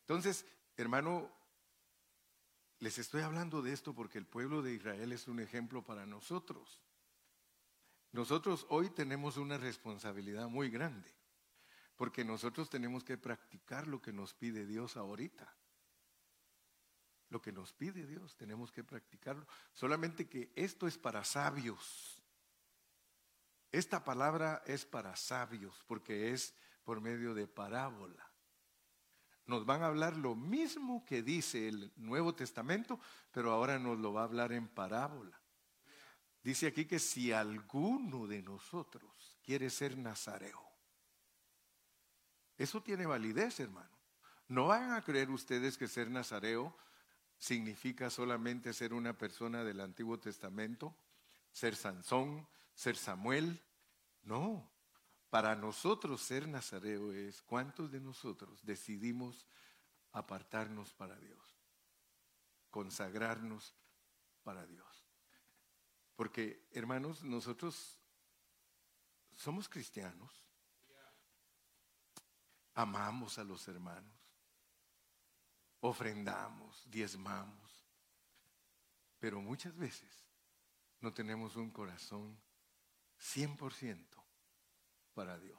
Entonces, 0.00 0.46
hermano, 0.76 1.30
les 2.80 2.98
estoy 2.98 3.22
hablando 3.22 3.62
de 3.62 3.72
esto 3.72 3.94
porque 3.94 4.18
el 4.18 4.26
pueblo 4.26 4.62
de 4.62 4.74
Israel 4.74 5.12
es 5.12 5.28
un 5.28 5.40
ejemplo 5.40 5.82
para 5.82 6.06
nosotros. 6.06 6.82
Nosotros 8.12 8.66
hoy 8.70 8.90
tenemos 8.90 9.36
una 9.36 9.58
responsabilidad 9.58 10.48
muy 10.48 10.70
grande, 10.70 11.12
porque 11.96 12.24
nosotros 12.24 12.70
tenemos 12.70 13.04
que 13.04 13.18
practicar 13.18 13.86
lo 13.86 14.00
que 14.00 14.12
nos 14.12 14.32
pide 14.34 14.66
Dios 14.66 14.96
ahorita. 14.96 15.54
Lo 17.30 17.42
que 17.42 17.52
nos 17.52 17.74
pide 17.74 18.06
Dios, 18.06 18.36
tenemos 18.36 18.72
que 18.72 18.82
practicarlo. 18.82 19.46
Solamente 19.74 20.26
que 20.28 20.50
esto 20.56 20.86
es 20.86 20.96
para 20.96 21.24
sabios. 21.24 22.22
Esta 23.70 24.04
palabra 24.04 24.62
es 24.66 24.84
para 24.84 25.14
sabios 25.16 25.84
porque 25.86 26.32
es 26.32 26.54
por 26.84 27.00
medio 27.00 27.34
de 27.34 27.46
parábola. 27.46 28.30
Nos 29.44 29.64
van 29.64 29.82
a 29.82 29.86
hablar 29.86 30.16
lo 30.16 30.34
mismo 30.34 31.04
que 31.04 31.22
dice 31.22 31.68
el 31.68 31.92
Nuevo 31.96 32.34
Testamento, 32.34 33.00
pero 33.32 33.50
ahora 33.50 33.78
nos 33.78 33.98
lo 33.98 34.12
va 34.12 34.22
a 34.22 34.24
hablar 34.24 34.52
en 34.52 34.68
parábola. 34.68 35.40
Dice 36.42 36.66
aquí 36.66 36.86
que 36.86 36.98
si 36.98 37.32
alguno 37.32 38.26
de 38.26 38.42
nosotros 38.42 39.38
quiere 39.42 39.70
ser 39.70 39.98
nazareo, 39.98 40.62
eso 42.56 42.82
tiene 42.82 43.06
validez, 43.06 43.60
hermano. 43.60 43.96
No 44.48 44.66
van 44.66 44.92
a 44.92 45.02
creer 45.02 45.30
ustedes 45.30 45.78
que 45.78 45.88
ser 45.88 46.10
nazareo 46.10 46.76
significa 47.38 48.10
solamente 48.10 48.72
ser 48.72 48.92
una 48.92 49.16
persona 49.16 49.62
del 49.62 49.80
Antiguo 49.80 50.18
Testamento, 50.18 50.96
ser 51.52 51.76
Sansón, 51.76 52.48
ser 52.78 52.96
Samuel. 52.96 53.60
No, 54.22 54.70
para 55.30 55.56
nosotros 55.56 56.22
ser 56.22 56.46
nazareo 56.46 57.12
es 57.12 57.42
cuántos 57.42 57.90
de 57.90 58.00
nosotros 58.00 58.64
decidimos 58.64 59.46
apartarnos 60.12 60.92
para 60.94 61.18
Dios, 61.18 61.60
consagrarnos 62.70 63.74
para 64.44 64.64
Dios. 64.66 64.86
Porque, 66.14 66.68
hermanos, 66.70 67.24
nosotros 67.24 67.98
somos 69.34 69.68
cristianos, 69.68 70.46
amamos 72.74 73.38
a 73.38 73.44
los 73.44 73.66
hermanos, 73.66 74.20
ofrendamos, 75.80 76.84
diezmamos, 76.88 77.88
pero 79.18 79.40
muchas 79.40 79.76
veces 79.76 80.28
no 81.00 81.12
tenemos 81.12 81.56
un 81.56 81.70
corazón 81.70 82.38
100% 83.20 83.98
para 85.14 85.38
Dios. 85.38 85.58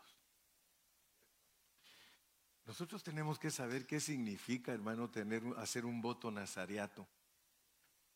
Nosotros 2.65 3.03
tenemos 3.03 3.39
que 3.39 3.49
saber 3.49 3.87
qué 3.87 3.99
significa, 3.99 4.71
hermano, 4.71 5.09
tener, 5.09 5.41
hacer 5.57 5.85
un 5.85 6.01
voto 6.01 6.29
nazariato. 6.29 7.07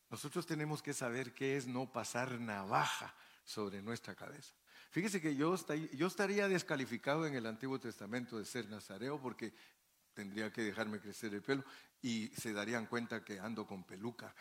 Nosotros 0.10 0.46
tenemos 0.46 0.84
que 0.84 0.94
saber 0.94 1.34
qué 1.34 1.58
es 1.58 1.66
no 1.66 1.92
pasar 1.92 2.40
navaja 2.40 3.16
sobre 3.44 3.82
nuestra 3.82 4.14
cabeza. 4.14 4.54
Fíjese 4.92 5.20
que 5.20 5.36
yo, 5.36 5.56
yo 5.94 6.06
estaría 6.06 6.48
descalificado 6.48 7.26
en 7.26 7.34
el 7.34 7.48
Antiguo 7.48 7.80
Testamento 7.80 8.38
de 8.38 8.46
ser 8.46 8.70
nazareo 8.70 9.20
porque 9.20 9.54
tendría 10.14 10.54
que 10.54 10.62
dejarme 10.62 11.00
crecer 11.00 11.34
el 11.34 11.42
pelo 11.42 11.64
y 12.00 12.28
se 12.28 12.54
darían 12.54 12.86
cuenta 12.86 13.24
que 13.24 13.40
ando 13.40 13.66
con 13.66 13.84
peluca, 13.86 14.36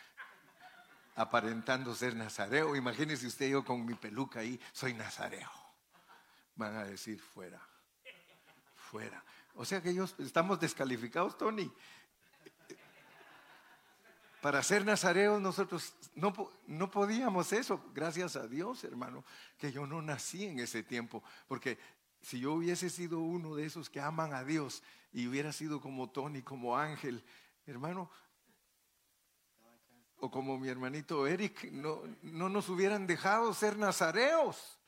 aparentando 1.15 1.93
ser 1.95 2.15
nazareo. 2.15 2.75
Imagínese 2.75 3.27
usted 3.27 3.49
yo 3.49 3.63
con 3.63 3.85
mi 3.85 3.95
peluca 3.95 4.39
ahí, 4.39 4.59
soy 4.71 4.93
nazareo. 4.93 5.49
Van 6.55 6.75
a 6.75 6.85
decir 6.85 7.19
fuera, 7.19 7.61
fuera. 8.75 9.23
O 9.55 9.65
sea 9.65 9.81
que 9.81 9.89
ellos 9.89 10.15
estamos 10.19 10.59
descalificados, 10.59 11.37
Tony. 11.37 11.71
Para 14.41 14.61
ser 14.61 14.85
nazareos 14.85 15.41
nosotros 15.41 15.93
no, 16.15 16.33
no 16.67 16.91
podíamos 16.91 17.53
eso, 17.53 17.81
gracias 17.93 18.35
a 18.35 18.45
Dios, 18.45 18.83
hermano, 18.83 19.23
que 19.57 19.71
yo 19.71 19.87
no 19.87 20.01
nací 20.01 20.45
en 20.45 20.59
ese 20.59 20.83
tiempo, 20.83 21.23
porque 21.47 21.79
si 22.21 22.41
yo 22.41 22.53
hubiese 22.53 22.89
sido 22.89 23.19
uno 23.19 23.55
de 23.55 23.65
esos 23.65 23.89
que 23.89 24.01
aman 24.01 24.33
a 24.33 24.43
Dios 24.43 24.83
y 25.13 25.27
hubiera 25.27 25.53
sido 25.53 25.79
como 25.79 26.09
Tony, 26.09 26.41
como 26.41 26.77
Ángel, 26.77 27.23
hermano, 27.65 28.09
o 30.23 30.31
como 30.31 30.57
mi 30.57 30.69
hermanito 30.69 31.27
Eric, 31.27 31.69
no, 31.73 32.01
no 32.21 32.47
nos 32.47 32.69
hubieran 32.69 33.05
dejado 33.05 33.53
ser 33.53 33.77
nazareos. 33.77 34.79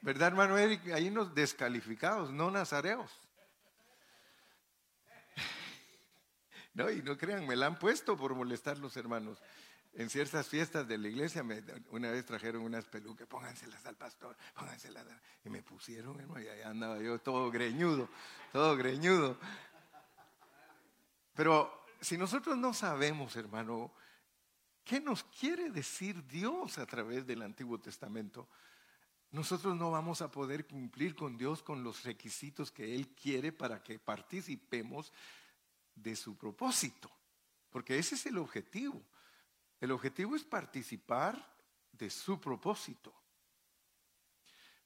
¿Verdad, 0.00 0.28
hermano 0.28 0.58
Eric? 0.58 0.90
Ahí 0.90 1.10
nos 1.10 1.32
descalificados, 1.32 2.32
no 2.32 2.50
nazareos. 2.50 3.08
No, 6.74 6.90
y 6.90 7.02
no 7.02 7.16
crean, 7.16 7.46
me 7.46 7.54
la 7.54 7.66
han 7.66 7.78
puesto 7.78 8.16
por 8.16 8.34
molestar 8.34 8.78
los 8.78 8.96
hermanos. 8.96 9.38
En 9.92 10.10
ciertas 10.10 10.48
fiestas 10.48 10.88
de 10.88 10.98
la 10.98 11.06
iglesia, 11.06 11.44
una 11.90 12.10
vez 12.10 12.26
trajeron 12.26 12.62
unas 12.62 12.86
pelucas, 12.86 13.28
pónganselas 13.28 13.86
al 13.86 13.94
pastor, 13.94 14.36
pónganselas. 14.54 15.06
Y 15.44 15.50
me 15.50 15.62
pusieron, 15.62 16.18
hermano, 16.18 16.42
y 16.42 16.48
ahí 16.48 16.62
andaba 16.62 16.98
yo 16.98 17.20
todo 17.20 17.48
greñudo, 17.52 18.08
todo 18.50 18.76
greñudo. 18.76 19.38
Pero 21.36 21.84
si 22.00 22.18
nosotros 22.18 22.56
no 22.56 22.74
sabemos, 22.74 23.36
hermano, 23.36 23.92
qué 24.84 25.00
nos 25.00 25.24
quiere 25.24 25.70
decir 25.70 26.26
Dios 26.26 26.78
a 26.78 26.86
través 26.86 27.26
del 27.26 27.42
Antiguo 27.42 27.78
Testamento, 27.78 28.48
nosotros 29.30 29.76
no 29.76 29.90
vamos 29.90 30.20
a 30.20 30.30
poder 30.30 30.66
cumplir 30.66 31.14
con 31.14 31.38
Dios 31.38 31.62
con 31.62 31.82
los 31.82 32.04
requisitos 32.04 32.70
que 32.70 32.94
Él 32.94 33.08
quiere 33.08 33.50
para 33.50 33.82
que 33.82 33.98
participemos 33.98 35.12
de 35.94 36.14
su 36.16 36.36
propósito, 36.36 37.10
porque 37.70 37.98
ese 37.98 38.14
es 38.14 38.26
el 38.26 38.38
objetivo. 38.38 39.02
El 39.80 39.90
objetivo 39.90 40.36
es 40.36 40.44
participar 40.44 41.56
de 41.92 42.10
su 42.10 42.40
propósito. 42.40 43.12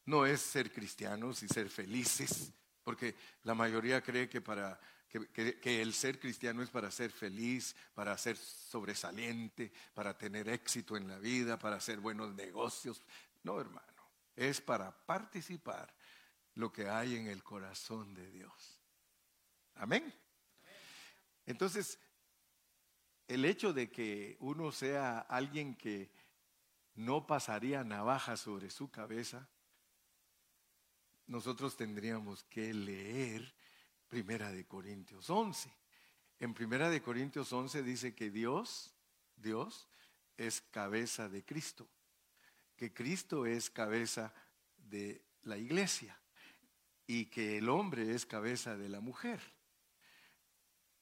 No 0.04 0.24
es 0.24 0.40
ser 0.40 0.72
cristianos 0.72 1.42
y 1.42 1.48
ser 1.48 1.68
felices, 1.68 2.52
porque 2.84 3.14
la 3.42 3.54
mayoría 3.54 4.00
cree 4.00 4.28
que 4.28 4.40
para 4.40 4.80
que, 5.08 5.82
el 5.82 5.94
ser 5.94 6.18
cristiano 6.18 6.62
es 6.62 6.70
para 6.70 6.90
ser 6.90 7.10
feliz, 7.10 7.74
para 7.94 8.16
ser 8.18 8.36
sobresaliente, 8.36 9.72
para 9.94 10.16
tener 10.16 10.48
éxito 10.48 10.96
en 10.96 11.08
la 11.08 11.18
vida, 11.18 11.58
para 11.58 11.76
hacer 11.76 12.00
buenos 12.00 12.34
negocios. 12.34 13.02
No, 13.42 13.60
hermano, 13.60 14.10
es 14.34 14.60
para 14.60 14.90
participar 15.06 15.94
lo 16.54 16.72
que 16.72 16.88
hay 16.88 17.16
en 17.16 17.28
el 17.28 17.42
corazón 17.42 18.14
de 18.14 18.30
Dios. 18.30 18.80
Amén. 19.76 20.12
Entonces, 21.46 21.98
el 23.28 23.44
hecho 23.44 23.72
de 23.72 23.90
que 23.90 24.36
uno 24.40 24.72
sea 24.72 25.20
alguien 25.20 25.74
que 25.74 26.10
no 26.94 27.26
pasaría 27.26 27.84
navaja 27.84 28.36
sobre 28.36 28.70
su 28.70 28.90
cabeza, 28.90 29.48
nosotros 31.26 31.76
tendríamos 31.76 32.44
que 32.44 32.72
leer 32.72 33.54
Primera 34.08 34.52
de 34.52 34.66
Corintios 34.66 35.28
11. 35.30 35.70
En 36.38 36.54
Primera 36.54 36.90
de 36.90 37.02
Corintios 37.02 37.52
11 37.52 37.82
dice 37.82 38.14
que 38.14 38.30
Dios, 38.30 38.94
Dios 39.36 39.88
es 40.36 40.60
cabeza 40.60 41.28
de 41.28 41.44
Cristo, 41.44 41.88
que 42.76 42.92
Cristo 42.92 43.46
es 43.46 43.70
cabeza 43.70 44.34
de 44.76 45.24
la 45.42 45.56
iglesia 45.56 46.20
y 47.06 47.26
que 47.26 47.58
el 47.58 47.68
hombre 47.68 48.14
es 48.14 48.26
cabeza 48.26 48.76
de 48.76 48.88
la 48.88 49.00
mujer. 49.00 49.40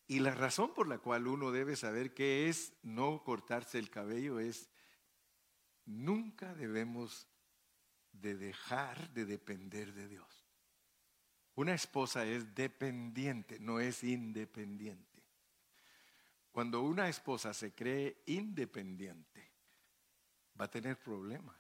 Y 0.06 0.20
la 0.20 0.34
razón 0.34 0.74
por 0.74 0.86
la 0.86 0.98
cual 0.98 1.26
uno 1.26 1.50
debe 1.50 1.76
saber 1.76 2.12
qué 2.14 2.48
es 2.48 2.74
no 2.82 3.22
cortarse 3.24 3.78
el 3.78 3.90
cabello 3.90 4.38
es 4.38 4.68
nunca 5.86 6.54
debemos 6.54 7.26
de 8.12 8.36
dejar 8.36 9.10
de 9.10 9.24
depender 9.24 9.92
de 9.94 10.08
Dios. 10.08 10.43
Una 11.56 11.74
esposa 11.74 12.24
es 12.24 12.54
dependiente, 12.54 13.58
no 13.60 13.78
es 13.78 14.02
independiente. 14.02 15.22
Cuando 16.50 16.82
una 16.82 17.08
esposa 17.08 17.54
se 17.54 17.72
cree 17.72 18.22
independiente, 18.26 19.50
va 20.58 20.66
a 20.66 20.70
tener 20.70 20.98
problemas. 20.98 21.56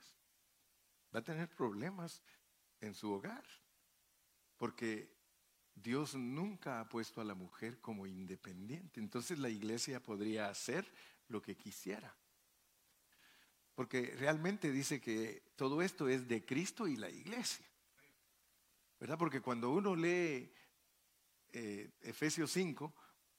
Va 1.14 1.20
a 1.20 1.24
tener 1.24 1.48
problemas 1.48 2.22
en 2.80 2.94
su 2.94 3.12
hogar. 3.12 3.44
Porque 4.56 5.12
Dios 5.74 6.14
nunca 6.14 6.80
ha 6.80 6.88
puesto 6.88 7.20
a 7.20 7.24
la 7.24 7.34
mujer 7.34 7.80
como 7.80 8.06
independiente. 8.06 9.00
Entonces 9.00 9.38
la 9.38 9.48
iglesia 9.48 10.00
podría 10.00 10.48
hacer 10.48 10.92
lo 11.28 11.42
que 11.42 11.56
quisiera. 11.56 12.14
Porque 13.74 14.14
realmente 14.16 14.70
dice 14.70 15.00
que 15.00 15.42
todo 15.56 15.82
esto 15.82 16.08
es 16.08 16.28
de 16.28 16.44
Cristo 16.44 16.86
y 16.86 16.96
la 16.96 17.10
iglesia. 17.10 17.66
¿Verdad? 19.04 19.18
Porque 19.18 19.42
cuando 19.42 19.70
uno 19.70 19.94
lee 19.94 20.50
eh, 21.52 21.90
Efesios 22.00 22.50
5, 22.52 22.90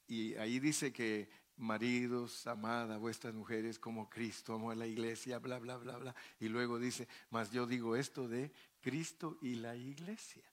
y 0.05 0.35
ahí 0.35 0.59
dice 0.59 0.93
que 0.93 1.27
maridos, 1.55 2.45
amada 2.45 2.99
vuestras 2.99 3.33
mujeres 3.33 3.79
como 3.79 4.07
Cristo 4.07 4.53
amó 4.53 4.69
a 4.69 4.75
la 4.75 4.85
iglesia, 4.85 5.39
bla, 5.39 5.57
bla, 5.57 5.77
bla, 5.77 5.97
bla. 5.97 6.15
Y 6.39 6.49
luego 6.49 6.77
dice, 6.77 7.07
mas 7.31 7.49
yo 7.49 7.65
digo 7.65 7.95
esto 7.95 8.27
de 8.27 8.51
Cristo 8.79 9.39
y 9.41 9.55
la 9.55 9.75
iglesia. 9.75 10.43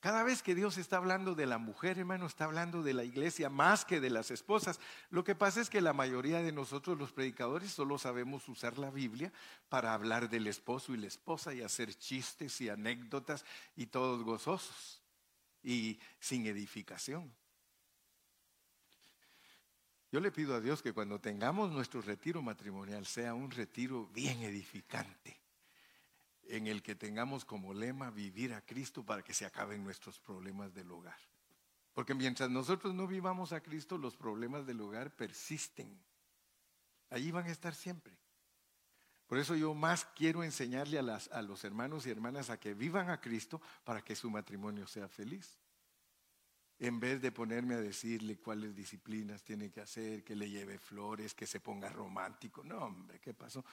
Cada 0.00 0.22
vez 0.22 0.42
que 0.42 0.54
Dios 0.54 0.76
está 0.76 0.98
hablando 0.98 1.34
de 1.34 1.46
la 1.46 1.58
mujer, 1.58 1.98
hermano, 1.98 2.26
está 2.26 2.44
hablando 2.44 2.82
de 2.82 2.94
la 2.94 3.02
iglesia 3.02 3.48
más 3.48 3.84
que 3.84 4.00
de 4.00 4.10
las 4.10 4.30
esposas. 4.30 4.78
Lo 5.10 5.24
que 5.24 5.34
pasa 5.34 5.60
es 5.60 5.70
que 5.70 5.80
la 5.80 5.92
mayoría 5.92 6.42
de 6.42 6.52
nosotros 6.52 6.98
los 6.98 7.12
predicadores 7.12 7.72
solo 7.72 7.98
sabemos 7.98 8.48
usar 8.48 8.78
la 8.78 8.90
Biblia 8.90 9.32
para 9.68 9.94
hablar 9.94 10.28
del 10.28 10.46
esposo 10.46 10.94
y 10.94 10.98
la 10.98 11.06
esposa 11.06 11.54
y 11.54 11.62
hacer 11.62 11.94
chistes 11.94 12.60
y 12.60 12.68
anécdotas 12.68 13.44
y 13.74 13.86
todos 13.86 14.22
gozosos 14.22 15.00
y 15.62 15.98
sin 16.20 16.46
edificación. 16.46 17.32
Yo 20.12 20.20
le 20.20 20.30
pido 20.30 20.54
a 20.54 20.60
Dios 20.60 20.82
que 20.82 20.92
cuando 20.92 21.20
tengamos 21.20 21.72
nuestro 21.72 22.00
retiro 22.00 22.40
matrimonial 22.40 23.04
sea 23.06 23.34
un 23.34 23.50
retiro 23.50 24.06
bien 24.14 24.42
edificante, 24.42 25.40
en 26.48 26.66
el 26.66 26.82
que 26.82 26.94
tengamos 26.94 27.44
como 27.44 27.74
lema 27.74 28.10
vivir 28.10 28.54
a 28.54 28.60
Cristo 28.60 29.04
para 29.04 29.22
que 29.22 29.34
se 29.34 29.46
acaben 29.46 29.84
nuestros 29.84 30.18
problemas 30.20 30.74
del 30.74 30.90
hogar. 30.90 31.18
Porque 31.92 32.14
mientras 32.14 32.50
nosotros 32.50 32.94
no 32.94 33.06
vivamos 33.06 33.52
a 33.52 33.62
Cristo, 33.62 33.98
los 33.98 34.16
problemas 34.16 34.66
del 34.66 34.80
hogar 34.80 35.14
persisten. 35.14 35.98
Allí 37.10 37.30
van 37.30 37.46
a 37.46 37.52
estar 37.52 37.74
siempre. 37.74 38.16
Por 39.26 39.38
eso 39.38 39.56
yo 39.56 39.74
más 39.74 40.04
quiero 40.04 40.44
enseñarle 40.44 40.98
a, 40.98 41.20
a 41.32 41.42
los 41.42 41.64
hermanos 41.64 42.06
y 42.06 42.10
hermanas 42.10 42.50
a 42.50 42.60
que 42.60 42.74
vivan 42.74 43.10
a 43.10 43.20
Cristo 43.20 43.60
para 43.84 44.02
que 44.02 44.14
su 44.14 44.30
matrimonio 44.30 44.86
sea 44.86 45.08
feliz 45.08 45.58
en 46.78 47.00
vez 47.00 47.22
de 47.22 47.32
ponerme 47.32 47.74
a 47.74 47.80
decirle 47.80 48.38
cuáles 48.38 48.74
disciplinas 48.74 49.42
tiene 49.42 49.70
que 49.70 49.80
hacer, 49.80 50.22
que 50.22 50.36
le 50.36 50.50
lleve 50.50 50.78
flores, 50.78 51.34
que 51.34 51.46
se 51.46 51.60
ponga 51.60 51.88
romántico. 51.88 52.62
No, 52.62 52.78
hombre, 52.78 53.18
¿qué 53.18 53.32
pasó? 53.32 53.64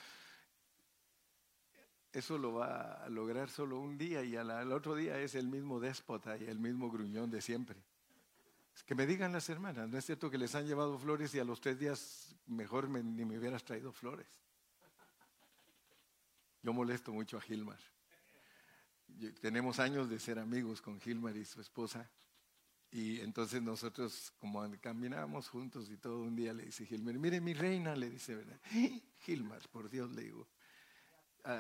Eso 2.14 2.38
lo 2.38 2.54
va 2.54 3.04
a 3.04 3.10
lograr 3.10 3.50
solo 3.50 3.80
un 3.80 3.98
día 3.98 4.24
y 4.24 4.36
al, 4.36 4.72
otro 4.72 4.94
día 4.94 5.20
es 5.20 5.34
el 5.34 5.48
mismo 5.48 5.80
déspota 5.80 6.38
y 6.38 6.46
el 6.46 6.60
mismo 6.60 6.92
gruñón 6.92 7.32
de 7.32 7.42
siempre. 7.42 7.76
que 8.86 8.94
me 8.94 9.08
digan 9.08 9.32
las 9.32 9.50
hermanas, 9.50 9.90
¿no 9.90 9.98
es 9.98 10.06
cierto 10.06 10.30
que 10.30 10.38
les 10.38 10.54
han 10.54 10.68
llevado 10.68 11.00
flores 11.00 11.34
y 11.34 11.40
a 11.40 11.44
los 11.44 11.60
tres 11.60 11.80
días 11.80 12.36
mejor 12.46 12.88
ni 12.88 13.26
me 13.26 13.40
hubieras 13.40 13.64
traído 13.64 13.92
flores? 13.92 14.28
Yo 16.62 16.72
molesto 16.72 17.12
mucho 17.12 17.38
a 17.38 17.42
Gilmar. 17.42 17.80
Tenemos 19.42 19.80
años 19.80 20.08
de 20.08 20.20
ser 20.20 20.38
amigos 20.38 20.82
con 20.82 21.02
Gilmar 21.02 21.36
y 21.36 21.46
su 21.46 21.62
esposa. 21.62 22.10
Y 22.92 23.22
entonces 23.22 23.60
nosotros, 23.60 24.32
como 24.38 24.64
caminábamos 24.80 25.50
juntos 25.50 25.90
y 25.90 25.98
todo 25.98 26.22
un 26.22 26.36
día 26.36 26.54
le 26.54 26.66
dice 26.66 26.86
Gilmar, 26.86 27.16
mire 27.16 27.42
mi 27.42 27.56
reina, 27.56 27.96
le 27.96 28.12
dice, 28.12 28.36
¿verdad? 28.36 28.60
Gilmar, 29.22 29.68
por 29.70 29.90
Dios 29.90 30.12
le 30.12 30.22
digo, 30.22 30.48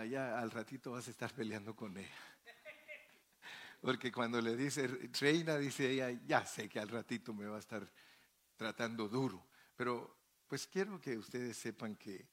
ya 0.09 0.39
al 0.39 0.51
ratito 0.51 0.91
vas 0.91 1.07
a 1.07 1.11
estar 1.11 1.33
peleando 1.33 1.75
con 1.75 1.97
ella. 1.97 2.15
Porque 3.81 4.11
cuando 4.11 4.41
le 4.41 4.55
dice 4.55 4.87
reina, 5.19 5.57
dice 5.57 5.91
ella, 5.91 6.11
ya 6.25 6.45
sé 6.45 6.69
que 6.69 6.79
al 6.79 6.89
ratito 6.89 7.33
me 7.33 7.45
va 7.45 7.57
a 7.57 7.59
estar 7.59 7.85
tratando 8.55 9.09
duro. 9.09 9.45
Pero 9.75 10.15
pues 10.47 10.67
quiero 10.67 11.01
que 11.01 11.17
ustedes 11.17 11.57
sepan 11.57 11.95
que 11.95 12.29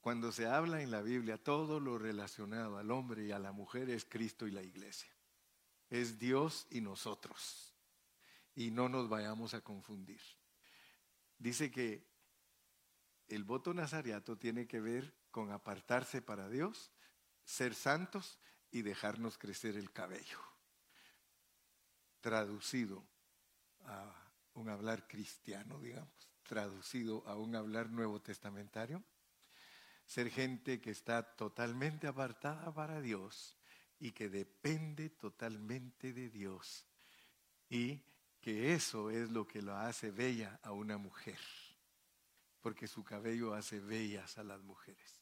cuando 0.00 0.32
se 0.32 0.46
habla 0.46 0.82
en 0.82 0.90
la 0.90 1.02
Biblia, 1.02 1.36
todo 1.36 1.80
lo 1.80 1.98
relacionado 1.98 2.78
al 2.78 2.90
hombre 2.90 3.26
y 3.26 3.32
a 3.32 3.38
la 3.38 3.52
mujer 3.52 3.90
es 3.90 4.04
Cristo 4.04 4.46
y 4.46 4.50
la 4.50 4.62
iglesia. 4.62 5.10
Es 5.88 6.18
Dios 6.18 6.66
y 6.70 6.80
nosotros 6.80 7.76
y 8.56 8.70
no 8.70 8.88
nos 8.88 9.08
vayamos 9.08 9.54
a 9.54 9.60
confundir. 9.60 10.20
Dice 11.38 11.70
que 11.70 12.04
el 13.28 13.44
voto 13.44 13.74
nazariato 13.74 14.36
tiene 14.38 14.66
que 14.66 14.80
ver 14.80 15.14
con 15.36 15.52
apartarse 15.52 16.22
para 16.22 16.48
Dios, 16.48 16.90
ser 17.44 17.74
santos 17.74 18.38
y 18.70 18.80
dejarnos 18.80 19.36
crecer 19.36 19.76
el 19.76 19.92
cabello. 19.92 20.40
Traducido 22.22 23.06
a 23.84 24.14
un 24.54 24.70
hablar 24.70 25.06
cristiano, 25.06 25.78
digamos, 25.78 26.30
traducido 26.42 27.22
a 27.26 27.36
un 27.36 27.54
hablar 27.54 27.90
nuevo 27.90 28.22
testamentario, 28.22 29.04
ser 30.06 30.30
gente 30.30 30.80
que 30.80 30.92
está 30.92 31.36
totalmente 31.36 32.06
apartada 32.06 32.72
para 32.72 33.02
Dios 33.02 33.58
y 33.98 34.12
que 34.12 34.30
depende 34.30 35.10
totalmente 35.10 36.14
de 36.14 36.30
Dios 36.30 36.86
y 37.68 38.00
que 38.40 38.72
eso 38.72 39.10
es 39.10 39.28
lo 39.28 39.46
que 39.46 39.60
lo 39.60 39.76
hace 39.76 40.10
bella 40.10 40.58
a 40.62 40.72
una 40.72 40.96
mujer, 40.96 41.40
porque 42.62 42.88
su 42.88 43.04
cabello 43.04 43.52
hace 43.52 43.80
bellas 43.80 44.38
a 44.38 44.42
las 44.42 44.62
mujeres. 44.62 45.15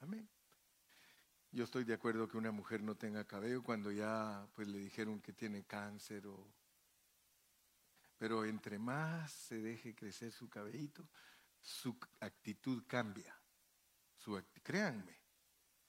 Amén. 0.00 0.28
Yo 1.52 1.64
estoy 1.64 1.84
de 1.84 1.94
acuerdo 1.94 2.28
que 2.28 2.36
una 2.36 2.52
mujer 2.52 2.82
no 2.82 2.96
tenga 2.96 3.24
cabello 3.24 3.62
cuando 3.62 3.90
ya 3.90 4.46
pues 4.54 4.68
le 4.68 4.78
dijeron 4.78 5.20
que 5.20 5.32
tiene 5.32 5.64
cáncer 5.64 6.26
o 6.26 6.52
pero 8.16 8.44
entre 8.44 8.78
más 8.78 9.32
se 9.32 9.62
deje 9.62 9.94
crecer 9.94 10.30
su 10.30 10.48
cabellito, 10.50 11.08
su 11.62 11.98
actitud 12.20 12.84
cambia. 12.86 13.34
Su, 14.14 14.38
créanme, 14.62 15.20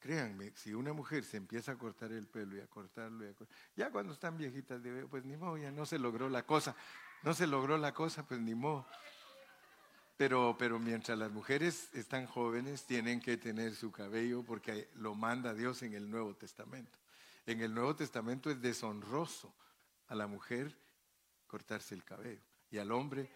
Créanme, 0.02 0.52
si 0.56 0.74
una 0.74 0.94
mujer 0.94 1.24
se 1.24 1.38
empieza 1.38 1.74
a 1.74 1.78
cortar 1.78 2.12
el 2.12 2.28
pelo 2.28 2.58
y 2.58 2.60
a 2.60 2.68
cortarlo 2.68 3.24
y 3.24 3.28
a 3.28 3.36
cortarlo, 3.36 3.62
ya 3.76 3.92
cuando 3.92 4.14
están 4.14 4.36
viejitas, 4.36 4.82
pues 5.12 5.24
ni 5.24 5.38
modo, 5.38 5.60
ya 5.60 5.70
no 5.70 5.86
se 5.86 6.00
logró 6.00 6.28
la 6.28 6.44
cosa. 6.44 6.76
No 7.22 7.36
se 7.36 7.46
logró 7.46 7.78
la 7.78 7.94
cosa, 7.94 8.26
pues 8.26 8.42
ni 8.42 8.56
modo. 8.56 8.88
Pero, 10.22 10.56
pero 10.56 10.78
mientras 10.78 11.18
las 11.18 11.32
mujeres 11.32 11.90
están 11.94 12.28
jóvenes, 12.28 12.84
tienen 12.84 13.20
que 13.20 13.38
tener 13.38 13.74
su 13.74 13.92
cabello 13.92 14.44
porque 14.44 14.88
lo 14.98 15.16
manda 15.16 15.52
Dios 15.52 15.82
en 15.82 15.96
el 15.96 16.12
Nuevo 16.12 16.36
Testamento. 16.36 17.00
En 17.48 17.60
el 17.62 17.74
Nuevo 17.74 17.96
Testamento 17.96 18.52
es 18.52 18.62
deshonroso 18.62 19.52
a 20.10 20.14
la 20.14 20.28
mujer 20.28 20.78
cortarse 21.48 21.96
el 21.96 22.04
cabello 22.04 22.44
y 22.70 22.78
al 22.78 22.92
hombre. 22.92 23.32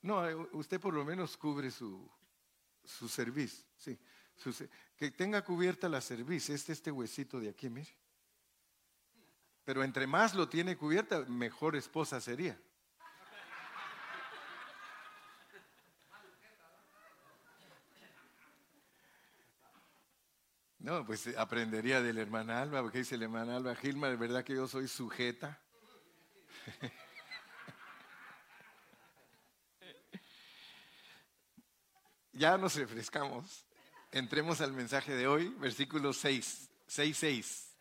No, 0.00 0.28
eh, 0.28 0.34
usted 0.34 0.80
por 0.80 0.92
lo 0.92 1.04
menos 1.04 1.36
cubre 1.36 1.70
su, 1.70 2.10
su 2.82 3.08
servicio, 3.08 3.64
sí 3.78 3.96
que 4.96 5.12
tenga 5.12 5.44
cubierta 5.44 5.88
la 5.88 6.00
cerviz, 6.00 6.50
este, 6.50 6.72
este 6.72 6.90
huesito 6.90 7.38
de 7.38 7.48
aquí, 7.48 7.70
mire. 7.70 7.96
Pero 9.64 9.84
entre 9.84 10.08
más 10.08 10.34
lo 10.34 10.48
tiene 10.48 10.76
cubierta, 10.76 11.20
mejor 11.26 11.76
esposa 11.76 12.20
sería. 12.20 12.60
No, 20.82 21.06
pues 21.06 21.26
eh, 21.28 21.34
aprendería 21.38 22.02
de 22.02 22.12
la 22.12 22.22
hermana 22.22 22.60
Alba, 22.60 22.82
porque 22.82 22.98
dice 22.98 23.16
la 23.16 23.26
hermana 23.26 23.54
Alba, 23.54 23.76
Gilma, 23.76 24.08
de 24.10 24.16
verdad 24.16 24.42
que 24.42 24.56
yo 24.56 24.66
soy 24.66 24.88
sujeta. 24.88 25.60
ya 32.32 32.58
nos 32.58 32.74
refrescamos. 32.74 33.64
Entremos 34.10 34.60
al 34.60 34.72
mensaje 34.72 35.14
de 35.14 35.28
hoy, 35.28 35.50
versículo 35.60 36.12
6, 36.12 36.68
6, 36.88 37.16
6. 37.16 37.76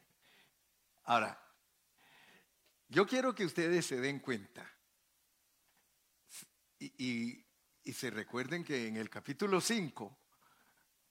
Ahora, 1.06 1.44
Yo 2.88 3.08
quiero 3.08 3.34
que 3.34 3.46
ustedes 3.46 3.88
se 3.88 4.00
den 4.00 4.20
cuenta 4.20 4.72
y, 6.78 7.44
se 7.84 8.12
recuerden 8.12 8.64
que 8.64 8.88
en 8.88 8.98
el 8.98 9.10
capítulo 9.10 9.60
5 9.60 10.20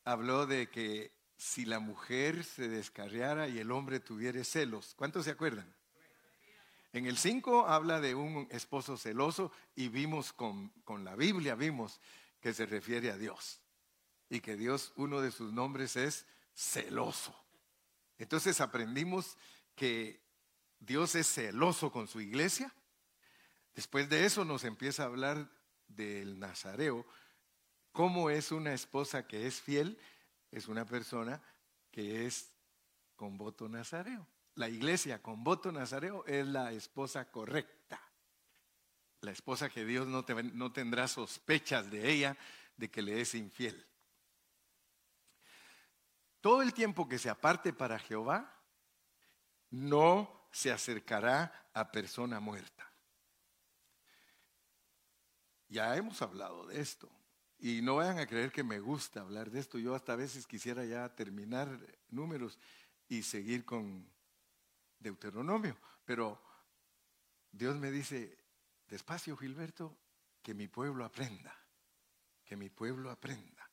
habló 0.04 0.46
de 0.46 0.70
que 0.70 1.19
si 1.40 1.64
la 1.64 1.80
mujer 1.80 2.44
se 2.44 2.68
descarriara 2.68 3.48
y 3.48 3.58
el 3.58 3.70
hombre 3.70 3.98
tuviera 3.98 4.44
celos, 4.44 4.92
¿cuántos 4.94 5.24
se 5.24 5.30
acuerdan? 5.30 5.74
En 6.92 7.06
el 7.06 7.16
5 7.16 7.66
habla 7.66 7.98
de 7.98 8.14
un 8.14 8.46
esposo 8.50 8.98
celoso 8.98 9.50
y 9.74 9.88
vimos 9.88 10.34
con, 10.34 10.68
con, 10.84 11.02
la 11.02 11.16
Biblia, 11.16 11.54
vimos 11.54 11.98
que 12.42 12.52
se 12.52 12.66
refiere 12.66 13.10
a 13.10 13.16
Dios 13.16 13.62
y 14.28 14.40
que 14.40 14.54
Dios, 14.54 14.92
uno 14.96 15.22
de 15.22 15.30
sus 15.30 15.50
nombres 15.50 15.96
es 15.96 16.26
celoso. 16.54 17.34
Entonces 18.18 18.60
aprendimos 18.60 19.38
que 19.74 20.20
Dios 20.78 21.14
es 21.14 21.26
celoso 21.26 21.90
con 21.90 22.06
su 22.06 22.20
iglesia. 22.20 22.70
Después 23.74 24.10
de 24.10 24.26
eso 24.26 24.44
nos 24.44 24.64
empieza 24.64 25.04
a 25.04 25.06
hablar 25.06 25.50
del 25.88 26.38
Nazareo, 26.38 27.06
cómo 27.92 28.28
es 28.28 28.52
una 28.52 28.74
esposa 28.74 29.26
que 29.26 29.46
es 29.46 29.58
fiel, 29.58 29.98
es 30.50 30.68
una 30.68 30.84
persona 30.84 31.40
que 31.90 32.26
es 32.26 32.50
con 33.16 33.36
voto 33.36 33.68
nazareo. 33.68 34.26
La 34.54 34.68
iglesia 34.68 35.22
con 35.22 35.44
voto 35.44 35.70
nazareo 35.72 36.24
es 36.26 36.46
la 36.46 36.72
esposa 36.72 37.30
correcta. 37.30 38.00
La 39.20 39.30
esposa 39.30 39.68
que 39.68 39.84
Dios 39.84 40.06
no, 40.06 40.24
no 40.54 40.72
tendrá 40.72 41.06
sospechas 41.08 41.90
de 41.90 42.10
ella 42.10 42.36
de 42.76 42.90
que 42.90 43.02
le 43.02 43.20
es 43.20 43.34
infiel. 43.34 43.86
Todo 46.40 46.62
el 46.62 46.72
tiempo 46.72 47.06
que 47.06 47.18
se 47.18 47.28
aparte 47.28 47.72
para 47.72 47.98
Jehová, 47.98 48.56
no 49.70 50.48
se 50.50 50.72
acercará 50.72 51.70
a 51.74 51.92
persona 51.92 52.40
muerta. 52.40 52.90
Ya 55.68 55.94
hemos 55.96 56.20
hablado 56.22 56.66
de 56.66 56.80
esto. 56.80 57.08
Y 57.62 57.82
no 57.82 57.96
vayan 57.96 58.18
a 58.18 58.26
creer 58.26 58.50
que 58.50 58.64
me 58.64 58.80
gusta 58.80 59.20
hablar 59.20 59.50
de 59.50 59.60
esto. 59.60 59.78
Yo 59.78 59.94
hasta 59.94 60.14
a 60.14 60.16
veces 60.16 60.46
quisiera 60.46 60.84
ya 60.86 61.14
terminar 61.14 61.68
números 62.08 62.58
y 63.06 63.22
seguir 63.22 63.66
con 63.66 64.08
Deuteronomio. 64.98 65.76
Pero 66.06 66.40
Dios 67.52 67.76
me 67.76 67.90
dice, 67.90 68.38
despacio 68.88 69.36
Gilberto, 69.36 69.94
que 70.42 70.54
mi 70.54 70.68
pueblo 70.68 71.04
aprenda. 71.04 71.54
Que 72.44 72.56
mi 72.56 72.70
pueblo 72.70 73.10
aprenda. 73.10 73.70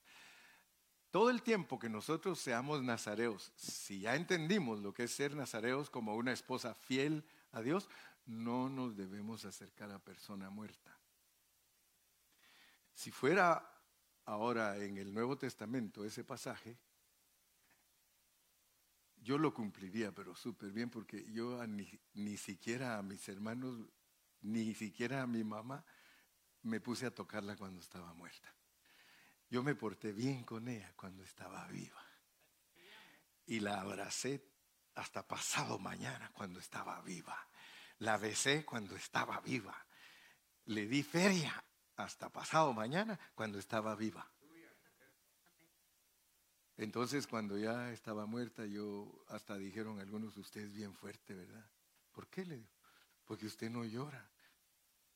Todo 1.10 1.30
el 1.30 1.41
tiempo 1.41 1.80
que 1.80 1.89
nosotros 1.89 2.39
seamos 2.39 2.84
nazareos, 2.84 3.54
si 3.56 4.02
ya 4.02 4.15
entendimos 4.15 4.82
lo 4.82 4.93
que 4.93 5.04
es 5.04 5.12
ser 5.12 5.34
nazareos 5.34 5.89
como 5.89 6.15
una 6.15 6.34
esposa 6.34 6.76
fiel 6.76 7.23
a 7.54 7.62
Dios, 7.62 7.89
no 8.26 8.67
nos 8.67 8.97
debemos 8.97 9.45
acercar 9.45 9.89
a 9.91 10.00
persona 10.00 10.50
muerta. 10.50 11.00
Si 12.93 13.12
fuera 13.12 13.77
ahora 14.28 14.78
en 14.78 14.98
el 14.98 15.13
Nuevo 15.13 15.38
Testamento 15.38 16.04
ese 16.04 16.24
pasaje, 16.24 16.78
yo 19.16 19.38
lo 19.38 19.54
cumpliría, 19.54 20.12
pero 20.12 20.36
súper 20.36 20.72
bien, 20.72 20.90
porque 20.90 21.26
yo 21.32 21.66
ni, 21.66 21.90
ni, 22.13 22.38
siquiera 22.38 22.98
a 22.98 23.02
mis 23.02 23.28
hermanos, 23.30 23.78
ni 24.42 24.74
siquiera 24.74 25.22
a 25.22 25.28
mi 25.28 25.44
mamá, 25.44 25.84
me 26.63 26.80
puse 26.82 27.06
a 27.06 27.12
tocarla 27.12 27.56
cuando 27.56 27.80
estaba 27.80 28.13
muerta. 28.13 28.54
Yo 29.50 29.63
me 29.63 29.76
porté 29.76 30.12
bien 30.12 30.44
con 30.44 30.68
ella 30.68 30.94
cuando 30.96 31.24
estaba 31.24 31.66
viva. 31.68 32.06
Y 33.46 33.62
la 33.62 33.80
abracé 33.80 34.46
hasta 34.96 35.26
pasado 35.26 35.80
mañana 35.80 36.32
cuando 36.34 36.60
estaba 36.60 37.02
viva. 37.02 37.48
La 38.00 38.18
besé 38.18 38.66
cuando 38.66 38.96
estaba 38.96 39.40
viva. 39.40 39.86
Le 40.66 40.86
di 40.86 41.02
feria 41.02 41.63
hasta 41.97 42.29
pasado 42.29 42.73
mañana 42.73 43.19
cuando 43.36 43.60
estaba 43.60 43.95
viva. 43.95 44.29
Entonces 46.77 47.25
cuando 47.25 47.57
ya 47.57 47.91
estaba 47.91 48.27
muerta, 48.27 48.65
yo 48.65 49.25
hasta 49.29 49.57
dijeron 49.57 49.99
algunos, 49.99 50.38
usted 50.38 50.62
es 50.62 50.73
bien 50.73 50.93
fuerte, 50.93 51.33
¿verdad? 51.33 51.65
¿Por 52.12 52.27
qué 52.27 52.45
le 52.45 52.57
digo? 52.57 52.69
Porque 53.25 53.47
usted 53.47 53.69
no 53.69 53.83
llora. 53.83 54.29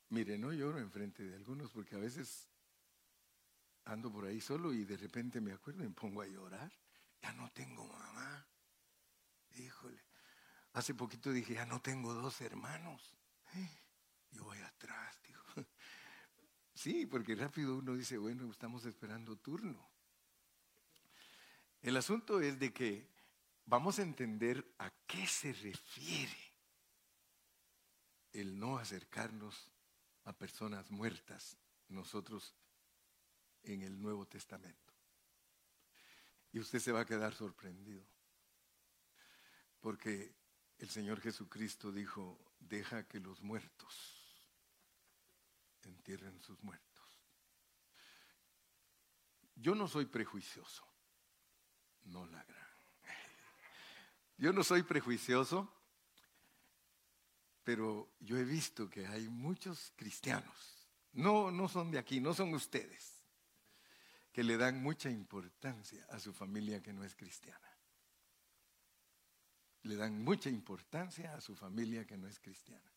Mire, 0.08 0.36
no 0.36 0.52
lloro 0.52 0.78
enfrente 0.80 1.22
de 1.22 1.36
algunos 1.36 1.70
porque 1.70 1.94
a 1.94 1.98
veces 1.98 2.48
ando 3.84 4.12
por 4.12 4.26
ahí 4.26 4.40
solo 4.40 4.72
y 4.72 4.84
de 4.84 4.96
repente 4.96 5.40
me 5.40 5.52
acuerdo 5.52 5.84
y 5.84 5.88
me 5.88 5.94
pongo 5.94 6.20
a 6.20 6.26
llorar. 6.26 6.72
Ya 7.22 7.32
no 7.32 7.48
tengo 7.52 7.86
mamá. 7.86 8.44
Híjole. 9.54 10.02
Hace 10.72 10.94
poquito 10.94 11.30
dije, 11.30 11.54
ya 11.54 11.64
no 11.64 11.80
tengo 11.80 12.12
dos 12.12 12.40
hermanos. 12.40 13.16
Yo 14.32 14.44
voy 14.44 14.58
atrás. 14.58 15.22
Sí, 16.82 17.06
porque 17.06 17.36
rápido 17.36 17.76
uno 17.76 17.94
dice, 17.94 18.18
bueno, 18.18 18.50
estamos 18.50 18.84
esperando 18.86 19.36
turno. 19.36 19.88
El 21.80 21.96
asunto 21.96 22.40
es 22.40 22.58
de 22.58 22.72
que 22.72 23.06
vamos 23.66 24.00
a 24.00 24.02
entender 24.02 24.66
a 24.78 24.90
qué 25.06 25.24
se 25.28 25.52
refiere 25.52 26.36
el 28.32 28.58
no 28.58 28.78
acercarnos 28.78 29.70
a 30.24 30.32
personas 30.32 30.90
muertas 30.90 31.56
nosotros 31.86 32.52
en 33.62 33.82
el 33.82 34.02
Nuevo 34.02 34.26
Testamento. 34.26 34.92
Y 36.50 36.58
usted 36.58 36.80
se 36.80 36.90
va 36.90 37.02
a 37.02 37.06
quedar 37.06 37.32
sorprendido. 37.32 38.04
Porque 39.78 40.34
el 40.78 40.90
Señor 40.90 41.20
Jesucristo 41.20 41.92
dijo, 41.92 42.44
deja 42.58 43.06
que 43.06 43.20
los 43.20 43.40
muertos 43.40 44.21
entierren 45.88 46.40
sus 46.42 46.62
muertos. 46.62 46.92
Yo 49.54 49.74
no 49.74 49.86
soy 49.86 50.06
prejuicioso, 50.06 50.84
no 52.04 52.26
la 52.26 52.42
gran. 52.44 52.62
Yo 54.36 54.52
no 54.52 54.64
soy 54.64 54.82
prejuicioso, 54.82 55.72
pero 57.62 58.12
yo 58.18 58.36
he 58.36 58.44
visto 58.44 58.90
que 58.90 59.06
hay 59.06 59.28
muchos 59.28 59.92
cristianos, 59.96 60.88
no, 61.12 61.50
no 61.50 61.68
son 61.68 61.90
de 61.90 61.98
aquí, 61.98 62.20
no 62.20 62.34
son 62.34 62.52
ustedes, 62.54 63.22
que 64.32 64.42
le 64.42 64.56
dan 64.56 64.82
mucha 64.82 65.10
importancia 65.10 66.04
a 66.10 66.18
su 66.18 66.32
familia 66.32 66.82
que 66.82 66.92
no 66.92 67.04
es 67.04 67.14
cristiana. 67.14 67.68
Le 69.82 69.96
dan 69.96 70.22
mucha 70.24 70.48
importancia 70.48 71.34
a 71.34 71.40
su 71.40 71.54
familia 71.54 72.06
que 72.06 72.16
no 72.16 72.26
es 72.26 72.40
cristiana. 72.40 72.91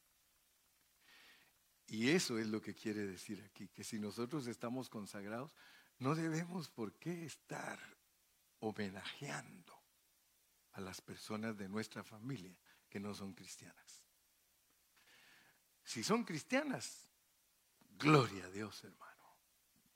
Y 1.87 2.09
eso 2.09 2.39
es 2.39 2.47
lo 2.47 2.61
que 2.61 2.73
quiere 2.73 3.05
decir 3.05 3.43
aquí, 3.43 3.67
que 3.67 3.83
si 3.83 3.99
nosotros 3.99 4.47
estamos 4.47 4.89
consagrados, 4.89 5.55
no 5.99 6.15
debemos 6.15 6.69
por 6.69 6.93
qué 6.93 7.25
estar 7.25 7.79
homenajeando 8.59 9.73
a 10.73 10.81
las 10.81 10.99
personas 11.01 11.57
de 11.57 11.69
nuestra 11.69 12.03
familia 12.03 12.57
que 12.89 12.99
no 12.99 13.13
son 13.13 13.33
cristianas. 13.33 14.03
Si 15.83 16.03
son 16.03 16.23
cristianas, 16.23 17.07
gloria 17.97 18.45
a 18.45 18.49
Dios, 18.49 18.83
hermano. 18.83 19.05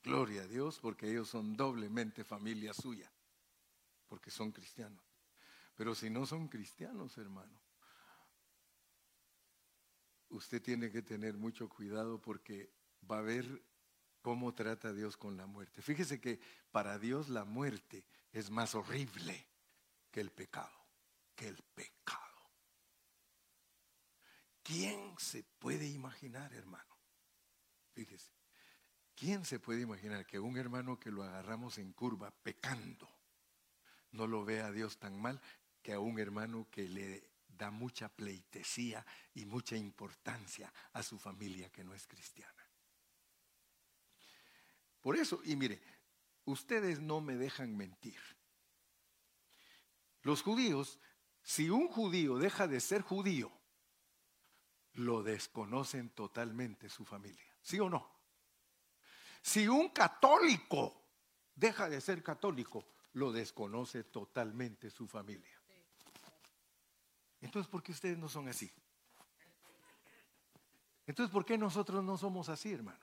Gloria 0.04 0.44
a 0.44 0.48
Dios 0.48 0.80
porque 0.80 1.10
ellos 1.10 1.28
son 1.28 1.58
doblemente 1.58 2.24
familia 2.24 2.74
suya, 2.74 3.12
porque 4.08 4.32
son 4.32 4.52
cristianos. 4.52 5.04
Pero 5.76 5.96
si 5.96 6.10
no 6.10 6.26
son 6.26 6.48
cristianos, 6.48 7.18
hermano, 7.18 7.59
usted 10.30 10.62
tiene 10.62 10.92
que 10.92 11.02
tener 11.02 11.36
mucho 11.38 11.70
cuidado 11.70 12.22
porque 12.22 12.72
va 13.10 13.20
a 13.20 13.24
ver 13.24 13.64
cómo 14.22 14.54
trata 14.54 14.94
Dios 14.94 15.18
con 15.18 15.38
la 15.38 15.46
muerte. 15.46 15.82
Fíjese 15.82 16.20
que 16.20 16.40
para 16.72 17.00
Dios 17.00 17.30
la 17.30 17.46
muerte 17.46 18.06
es 18.32 18.50
más 18.50 18.76
horrible 18.76 19.48
que 20.12 20.22
el 20.22 20.32
pecado, 20.32 20.86
que 21.36 21.48
el 21.48 21.62
pecado. 21.76 22.20
¿Quién 24.64 25.16
se 25.18 25.44
puede 25.44 25.88
imaginar, 25.88 26.54
hermano? 26.54 26.96
Fíjese, 27.94 28.32
¿quién 29.16 29.46
se 29.46 29.60
puede 29.60 29.82
imaginar 29.82 30.26
que 30.26 30.40
un 30.40 30.58
hermano 30.58 31.00
que 31.00 31.12
lo 31.12 31.24
agarramos 31.24 31.78
en 31.78 31.92
curva 31.94 32.32
pecando 32.44 33.10
no 34.12 34.28
lo 34.28 34.44
vea 34.46 34.68
a 34.68 34.72
Dios 34.72 34.98
tan 34.98 35.20
mal 35.20 35.42
que 35.82 35.94
a 35.94 36.00
un 36.00 36.20
hermano 36.20 36.68
que 36.70 36.88
le 36.88 37.29
da 37.60 37.70
mucha 37.70 38.08
pleitesía 38.08 39.06
y 39.36 39.46
mucha 39.46 39.76
importancia 39.76 40.74
a 40.94 41.04
su 41.04 41.20
familia 41.20 41.70
que 41.70 41.84
no 41.84 41.94
es 41.94 42.08
cristiana. 42.08 42.66
Por 45.02 45.18
eso, 45.18 45.42
y 45.44 45.58
mire, 45.58 45.82
ustedes 46.46 47.02
no 47.02 47.20
me 47.20 47.36
dejan 47.36 47.76
mentir. 47.76 48.20
Los 50.22 50.42
judíos, 50.42 51.00
si 51.44 51.70
un 51.70 51.90
judío 51.90 52.38
deja 52.38 52.66
de 52.68 52.80
ser 52.80 53.02
judío, 53.02 53.52
lo 54.94 55.22
desconocen 55.22 56.10
totalmente 56.12 56.90
su 56.90 57.04
familia. 57.04 57.54
¿Sí 57.62 57.78
o 57.80 57.90
no? 57.90 58.10
Si 59.42 59.68
un 59.68 59.90
católico 59.90 61.04
deja 61.56 61.90
de 61.90 62.00
ser 62.00 62.24
católico, 62.24 62.86
lo 63.14 63.34
desconoce 63.34 64.06
totalmente 64.06 64.90
su 64.90 65.08
familia. 65.08 65.59
Entonces, 67.42 67.70
¿por 67.70 67.82
qué 67.82 67.92
ustedes 67.92 68.18
no 68.18 68.28
son 68.28 68.48
así? 68.48 68.72
Entonces, 71.08 71.32
¿por 71.32 71.46
qué 71.46 71.58
nosotros 71.58 72.04
no 72.04 72.18
somos 72.18 72.50
así, 72.50 72.72
hermano? 72.72 73.00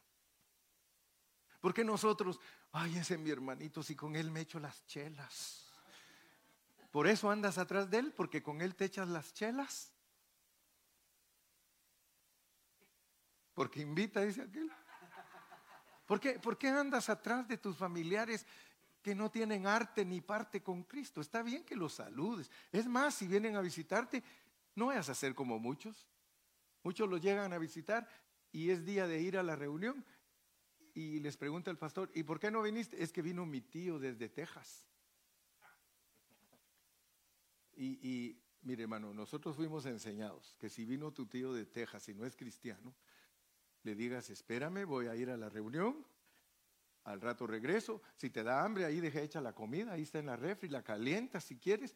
¿Por 1.60 1.74
qué 1.74 1.82
nosotros, 1.82 2.38
ay, 2.72 2.98
ese 2.98 3.14
es 3.14 3.20
mi 3.20 3.30
hermanito, 3.30 3.82
si 3.82 3.96
con 3.96 4.14
él 4.14 4.30
me 4.30 4.42
echo 4.42 4.60
las 4.60 4.86
chelas? 4.86 5.72
¿Por 6.92 7.08
eso 7.08 7.30
andas 7.30 7.58
atrás 7.58 7.90
de 7.90 7.98
él? 7.98 8.12
¿Porque 8.12 8.42
con 8.42 8.60
él 8.60 8.74
te 8.74 8.84
echas 8.84 9.08
las 9.08 9.34
chelas? 9.34 9.92
Porque 13.54 13.80
invita, 13.80 14.20
dice 14.20 14.42
aquel. 14.42 14.70
¿Por 16.06 16.20
qué, 16.20 16.38
¿Por 16.38 16.56
qué 16.56 16.68
andas 16.68 17.08
atrás 17.08 17.48
de 17.48 17.58
tus 17.58 17.76
familiares 17.76 18.46
que 19.06 19.14
no 19.14 19.30
tienen 19.30 19.68
arte 19.68 20.04
ni 20.04 20.20
parte 20.20 20.64
con 20.64 20.82
Cristo? 20.82 21.20
Está 21.20 21.40
bien 21.44 21.62
que 21.62 21.76
los 21.76 21.94
saludes. 21.94 22.50
Es 22.72 22.88
más, 22.88 23.14
si 23.14 23.28
vienen 23.28 23.54
a 23.54 23.60
visitarte, 23.60 24.20
no 24.74 24.86
vayas 24.86 25.08
a 25.08 25.14
ser 25.14 25.32
como 25.32 25.60
muchos. 25.60 26.08
Muchos 26.82 27.08
los 27.08 27.20
llegan 27.20 27.52
a 27.52 27.58
visitar 27.58 28.08
y 28.50 28.70
es 28.70 28.84
día 28.84 29.06
de 29.06 29.20
ir 29.20 29.38
a 29.38 29.44
la 29.44 29.54
reunión 29.54 30.04
y 30.92 31.20
les 31.20 31.36
pregunta 31.36 31.70
el 31.70 31.78
pastor, 31.78 32.10
¿y 32.14 32.24
por 32.24 32.40
qué 32.40 32.50
no 32.50 32.62
viniste? 32.62 33.00
Es 33.00 33.12
que 33.12 33.22
vino 33.22 33.46
mi 33.46 33.60
tío 33.60 34.00
desde 34.00 34.28
Texas. 34.28 34.88
Y, 37.76 38.00
y 38.02 38.42
mire 38.62 38.82
hermano, 38.82 39.14
nosotros 39.14 39.54
fuimos 39.54 39.86
enseñados 39.86 40.56
que 40.58 40.68
si 40.68 40.84
vino 40.84 41.12
tu 41.12 41.26
tío 41.26 41.52
de 41.52 41.64
Texas 41.64 42.08
y 42.08 42.14
no 42.14 42.26
es 42.26 42.34
cristiano, 42.34 42.92
le 43.84 43.94
digas, 43.94 44.30
espérame, 44.30 44.84
voy 44.84 45.06
a 45.06 45.14
ir 45.14 45.30
a 45.30 45.36
la 45.36 45.48
reunión, 45.48 46.04
al 47.06 47.20
rato 47.20 47.46
regreso, 47.46 48.02
si 48.16 48.30
te 48.30 48.42
da 48.42 48.64
hambre, 48.64 48.84
ahí 48.84 49.00
deja 49.00 49.20
hecha 49.20 49.40
la 49.40 49.54
comida, 49.54 49.92
ahí 49.92 50.02
está 50.02 50.18
en 50.18 50.26
la 50.26 50.34
refri, 50.34 50.68
la 50.68 50.82
calienta 50.82 51.40
si 51.40 51.56
quieres, 51.56 51.94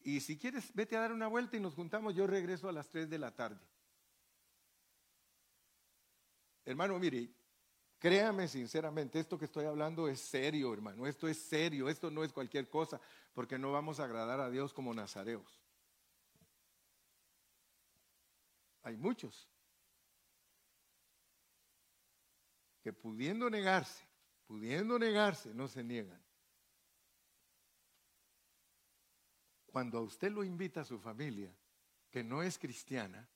y 0.00 0.20
si 0.20 0.38
quieres, 0.38 0.72
vete 0.74 0.96
a 0.96 1.00
dar 1.00 1.12
una 1.12 1.28
vuelta 1.28 1.58
y 1.58 1.60
nos 1.60 1.74
juntamos, 1.74 2.14
yo 2.14 2.26
regreso 2.26 2.66
a 2.68 2.72
las 2.72 2.88
3 2.88 3.10
de 3.10 3.18
la 3.18 3.34
tarde. 3.34 3.60
Hermano, 6.64 6.98
mire, 6.98 7.28
créame 7.98 8.48
sinceramente, 8.48 9.20
esto 9.20 9.38
que 9.38 9.44
estoy 9.44 9.66
hablando 9.66 10.08
es 10.08 10.20
serio, 10.20 10.72
hermano, 10.72 11.06
esto 11.06 11.28
es 11.28 11.38
serio, 11.38 11.90
esto 11.90 12.10
no 12.10 12.24
es 12.24 12.32
cualquier 12.32 12.70
cosa, 12.70 12.98
porque 13.34 13.58
no 13.58 13.72
vamos 13.72 14.00
a 14.00 14.04
agradar 14.04 14.40
a 14.40 14.48
Dios 14.48 14.72
como 14.72 14.94
nazareos. 14.94 15.60
Hay 18.84 18.96
muchos 18.96 19.50
que 22.80 22.94
pudiendo 22.94 23.50
negarse, 23.50 24.05
pudiendo 24.46 24.98
negarse, 24.98 25.52
no 25.54 25.68
se 25.68 25.82
niegan. 25.82 26.22
Cuando 29.66 29.98
a 29.98 30.02
usted 30.02 30.30
lo 30.30 30.44
invita 30.44 30.80
a 30.80 30.84
su 30.84 30.98
familia, 30.98 31.54
que 32.10 32.24
no 32.24 32.42
es 32.42 32.58
cristiana, 32.58 33.28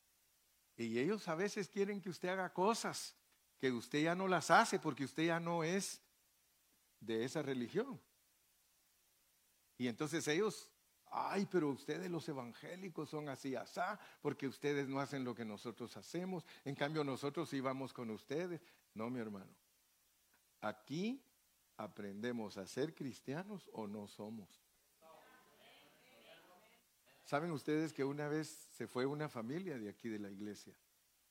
y 0.77 0.99
ellos 0.99 1.29
a 1.29 1.35
veces 1.35 1.69
quieren 1.69 2.01
que 2.01 2.09
usted 2.09 2.31
haga 2.31 2.53
cosas 2.53 3.15
que 3.59 3.71
usted 3.71 4.03
ya 4.03 4.15
no 4.15 4.27
las 4.27 4.51
hace 4.51 4.79
porque 4.79 5.05
usted 5.05 5.27
ya 5.27 5.39
no 5.39 5.63
es 5.63 6.01
de 6.99 7.25
esa 7.25 7.43
religión. 7.43 8.01
Y 9.77 9.87
entonces 9.89 10.27
ellos, 10.29 10.71
ay, 11.11 11.47
pero 11.51 11.69
ustedes 11.69 12.11
los 12.11 12.27
evangélicos 12.29 13.11
son 13.11 13.29
así, 13.29 13.55
asá, 13.55 14.01
porque 14.23 14.47
ustedes 14.47 14.89
no 14.89 15.01
hacen 15.01 15.25
lo 15.25 15.35
que 15.35 15.45
nosotros 15.45 15.95
hacemos, 15.99 16.47
en 16.65 16.75
cambio 16.75 17.05
nosotros 17.05 17.53
íbamos 17.53 17.93
con 17.93 18.11
ustedes. 18.11 18.63
No, 18.95 19.11
mi 19.11 19.21
hermano. 19.21 19.55
Aquí 20.61 21.23
aprendemos 21.77 22.59
a 22.59 22.67
ser 22.67 22.95
cristianos 22.95 23.69
o 23.73 23.87
no 23.87 24.07
somos. 24.07 24.63
¿Saben 27.25 27.53
ustedes 27.53 27.93
que 27.93 28.05
una 28.05 28.29
vez 28.29 28.69
se 28.73 28.87
fue 28.87 29.07
una 29.07 29.29
familia 29.29 29.79
de 29.79 29.89
aquí 29.89 30.09
de 30.09 30.19
la 30.19 30.31
iglesia? 30.31 30.75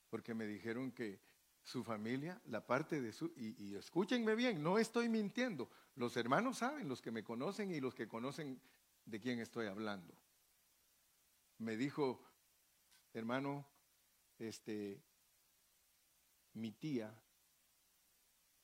Porque 0.08 0.34
me 0.34 0.46
dijeron 0.46 0.92
que 0.92 1.20
su 1.62 1.84
familia, 1.84 2.40
la 2.46 2.66
parte 2.66 3.00
de 3.00 3.12
su... 3.12 3.26
Y, 3.36 3.54
y, 3.62 3.76
escúchenme 3.76 4.34
bien, 4.34 4.62
no 4.62 4.78
estoy 4.78 5.08
mintiendo. 5.08 5.70
Los 5.94 6.16
hermanos 6.16 6.58
saben, 6.58 6.88
los 6.88 7.02
que 7.02 7.10
me 7.10 7.22
conocen 7.22 7.70
y 7.70 7.80
los 7.80 7.94
que 7.94 8.08
conocen 8.08 8.60
de 9.04 9.20
quién 9.20 9.40
estoy 9.40 9.66
hablando. 9.66 10.14
Me 11.58 11.76
dijo, 11.76 12.24
hermano, 13.12 13.68
este, 14.38 15.04
mi 16.54 16.72
tía 16.72 17.14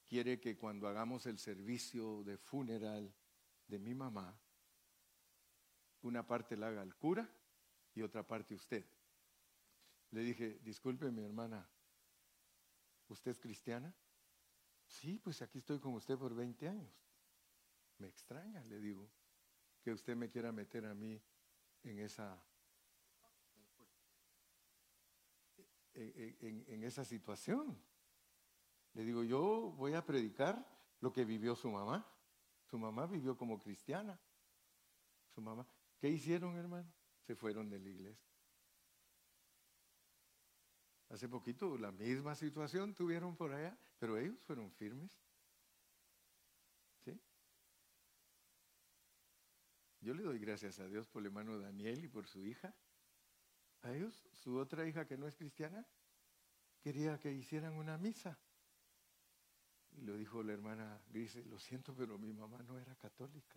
quiere 0.07 0.41
que 0.41 0.57
cuando 0.57 0.89
hagamos 0.89 1.27
el 1.27 1.39
servicio 1.39 2.23
de 2.25 2.39
funeral 2.39 3.13
de 3.67 3.79
mi 3.79 3.95
mamá, 3.95 4.39
una 6.03 6.27
parte 6.27 6.57
la 6.57 6.69
haga 6.69 6.83
el 6.83 6.95
cura 6.95 7.29
y 7.95 8.03
otra 8.03 8.27
parte 8.27 8.55
usted. 8.55 8.85
Le 10.13 10.21
dije, 10.21 10.61
disculpe 10.63 11.11
mi 11.11 11.23
hermana, 11.23 11.69
¿usted 13.09 13.33
es 13.33 13.39
cristiana? 13.41 13.93
Sí, 14.87 15.19
pues 15.19 15.43
aquí 15.43 15.59
estoy 15.59 15.81
con 15.81 15.95
usted 15.95 16.17
por 16.17 16.35
20 16.35 16.69
años. 16.69 16.93
Me 17.99 18.07
extraña, 18.07 18.63
le 18.65 18.79
digo, 18.79 19.11
que 19.83 19.93
usted 19.93 20.15
me 20.15 20.31
quiera 20.31 20.53
meter 20.53 20.85
a 20.87 20.95
mí 20.95 21.21
en 21.83 21.99
esa, 21.99 22.41
en, 25.95 26.65
en 26.69 26.85
esa 26.85 27.05
situación. 27.05 27.77
Le 28.97 29.05
digo, 29.05 29.23
yo 29.23 29.75
voy 29.77 29.93
a 29.93 30.07
predicar 30.07 30.67
lo 31.01 31.13
que 31.13 31.27
vivió 31.27 31.55
su 31.55 31.71
mamá. 31.71 32.11
Su 32.65 32.79
mamá 32.79 33.07
vivió 33.07 33.37
como 33.37 33.59
cristiana. 33.59 34.19
Su 35.35 35.43
mamá. 35.43 35.67
¿Qué 35.99 36.09
hicieron, 36.09 36.57
hermano? 36.57 36.91
Se 37.27 37.37
fueron 37.37 37.69
de 37.69 37.79
la 37.79 37.91
iglesia. 37.91 38.27
Hace 41.11 41.29
poquito 41.29 41.77
la 41.77 41.93
misma 41.93 42.35
situación 42.35 42.95
tuvieron 42.95 43.37
por 43.37 43.53
allá, 43.53 43.79
pero 43.99 44.17
ellos 44.17 44.43
fueron 44.47 44.73
firmes. 44.73 45.11
¿Sí? 47.05 47.21
Yo 50.01 50.15
le 50.15 50.23
doy 50.23 50.39
gracias 50.39 50.79
a 50.79 50.89
Dios 50.89 51.07
por 51.07 51.21
el 51.21 51.27
hermano 51.27 51.59
Daniel 51.59 52.03
y 52.03 52.09
por 52.09 52.27
su 52.27 52.43
hija. 52.47 52.75
A 53.83 53.93
ellos, 53.93 54.27
su 54.33 54.57
otra 54.57 54.89
hija 54.89 55.07
que 55.07 55.19
no 55.19 55.27
es 55.27 55.37
cristiana, 55.37 55.87
quería 56.81 57.21
que 57.21 57.31
hicieran 57.31 57.75
una 57.75 57.99
misa. 57.99 58.39
Y 59.97 60.03
lo 60.03 60.17
dijo 60.17 60.43
la 60.43 60.53
hermana 60.53 61.01
Grise, 61.09 61.45
lo 61.45 61.59
siento, 61.59 61.95
pero 61.95 62.19
mi 62.19 62.33
mamá 62.33 62.63
no 62.63 62.79
era 62.79 62.95
católica. 62.97 63.57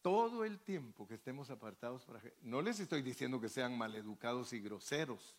Todo 0.00 0.44
el 0.44 0.60
tiempo 0.60 1.06
que 1.06 1.14
estemos 1.14 1.50
apartados 1.50 2.04
para... 2.04 2.22
No 2.42 2.62
les 2.62 2.78
estoy 2.80 3.02
diciendo 3.02 3.40
que 3.40 3.48
sean 3.48 3.76
maleducados 3.76 4.52
y 4.52 4.60
groseros. 4.60 5.36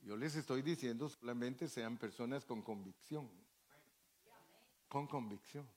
Yo 0.00 0.16
les 0.16 0.36
estoy 0.36 0.62
diciendo 0.62 1.08
solamente 1.08 1.68
sean 1.68 1.98
personas 1.98 2.44
con 2.44 2.62
convicción. 2.62 3.28
Con 4.88 5.06
convicción. 5.06 5.68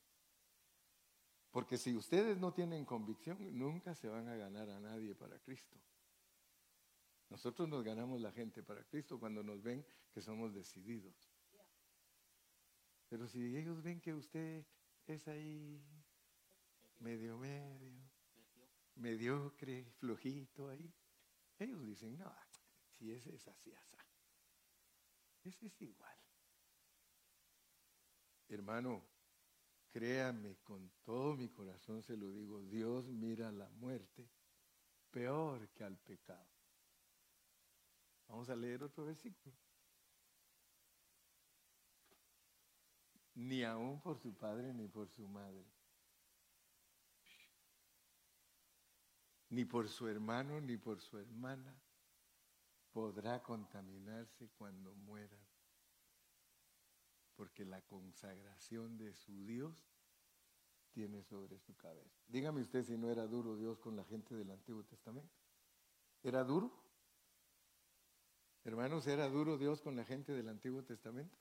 Porque 1.50 1.76
si 1.76 1.94
ustedes 1.94 2.38
no 2.38 2.52
tienen 2.52 2.84
convicción, 2.84 3.36
nunca 3.58 3.94
se 3.94 4.08
van 4.08 4.28
a 4.28 4.36
ganar 4.36 4.70
a 4.70 4.80
nadie 4.80 5.14
para 5.14 5.38
Cristo. 5.40 5.76
Nosotros 7.32 7.66
nos 7.66 7.82
ganamos 7.82 8.20
la 8.20 8.30
gente 8.30 8.62
para 8.62 8.84
Cristo 8.84 9.18
cuando 9.18 9.42
nos 9.42 9.62
ven 9.62 9.82
que 10.12 10.20
somos 10.20 10.52
decididos. 10.52 11.32
Pero 13.08 13.26
si 13.26 13.56
ellos 13.56 13.82
ven 13.82 14.02
que 14.02 14.12
usted 14.12 14.66
es 15.06 15.26
ahí 15.28 15.82
medio 17.00 17.38
medio, 17.38 17.90
mediocre, 18.96 19.86
flojito 19.98 20.68
ahí, 20.68 20.92
ellos 21.58 21.82
dicen, 21.86 22.18
no, 22.18 22.30
si 22.98 23.10
ese 23.12 23.34
es 23.34 23.48
así, 23.48 23.72
así. 23.72 23.96
Ese 25.44 25.68
es 25.68 25.80
igual. 25.80 26.18
Hermano, 28.46 29.06
créame 29.90 30.58
con 30.58 30.90
todo 31.02 31.34
mi 31.34 31.48
corazón, 31.48 32.02
se 32.02 32.14
lo 32.14 32.30
digo, 32.30 32.62
Dios 32.64 33.08
mira 33.08 33.50
la 33.50 33.70
muerte 33.70 34.28
peor 35.10 35.70
que 35.70 35.84
al 35.84 35.96
pecado. 35.96 36.51
Vamos 38.32 38.48
a 38.48 38.56
leer 38.56 38.82
otro 38.82 39.04
versículo. 39.04 39.54
Ni 43.34 43.62
aún 43.62 44.00
por 44.00 44.18
su 44.18 44.34
padre 44.34 44.72
ni 44.72 44.88
por 44.88 45.10
su 45.10 45.28
madre. 45.28 45.66
Ni 49.50 49.66
por 49.66 49.86
su 49.86 50.08
hermano 50.08 50.62
ni 50.62 50.78
por 50.78 50.98
su 50.98 51.18
hermana 51.18 51.78
podrá 52.90 53.42
contaminarse 53.42 54.48
cuando 54.56 54.94
muera. 54.94 55.38
Porque 57.36 57.66
la 57.66 57.82
consagración 57.82 58.96
de 58.96 59.12
su 59.12 59.44
Dios 59.44 59.76
tiene 60.90 61.22
sobre 61.22 61.58
su 61.58 61.76
cabeza. 61.76 62.18
Dígame 62.28 62.62
usted 62.62 62.82
si 62.82 62.96
no 62.96 63.10
era 63.10 63.26
duro 63.26 63.58
Dios 63.58 63.78
con 63.78 63.94
la 63.94 64.04
gente 64.04 64.34
del 64.34 64.50
Antiguo 64.50 64.84
Testamento. 64.84 65.36
¿Era 66.22 66.42
duro? 66.44 66.91
Hermanos, 68.64 69.06
¿era 69.08 69.28
duro 69.28 69.58
Dios 69.58 69.80
con 69.80 69.96
la 69.96 70.04
gente 70.04 70.32
del 70.32 70.48
Antiguo 70.48 70.84
Testamento? 70.84 71.36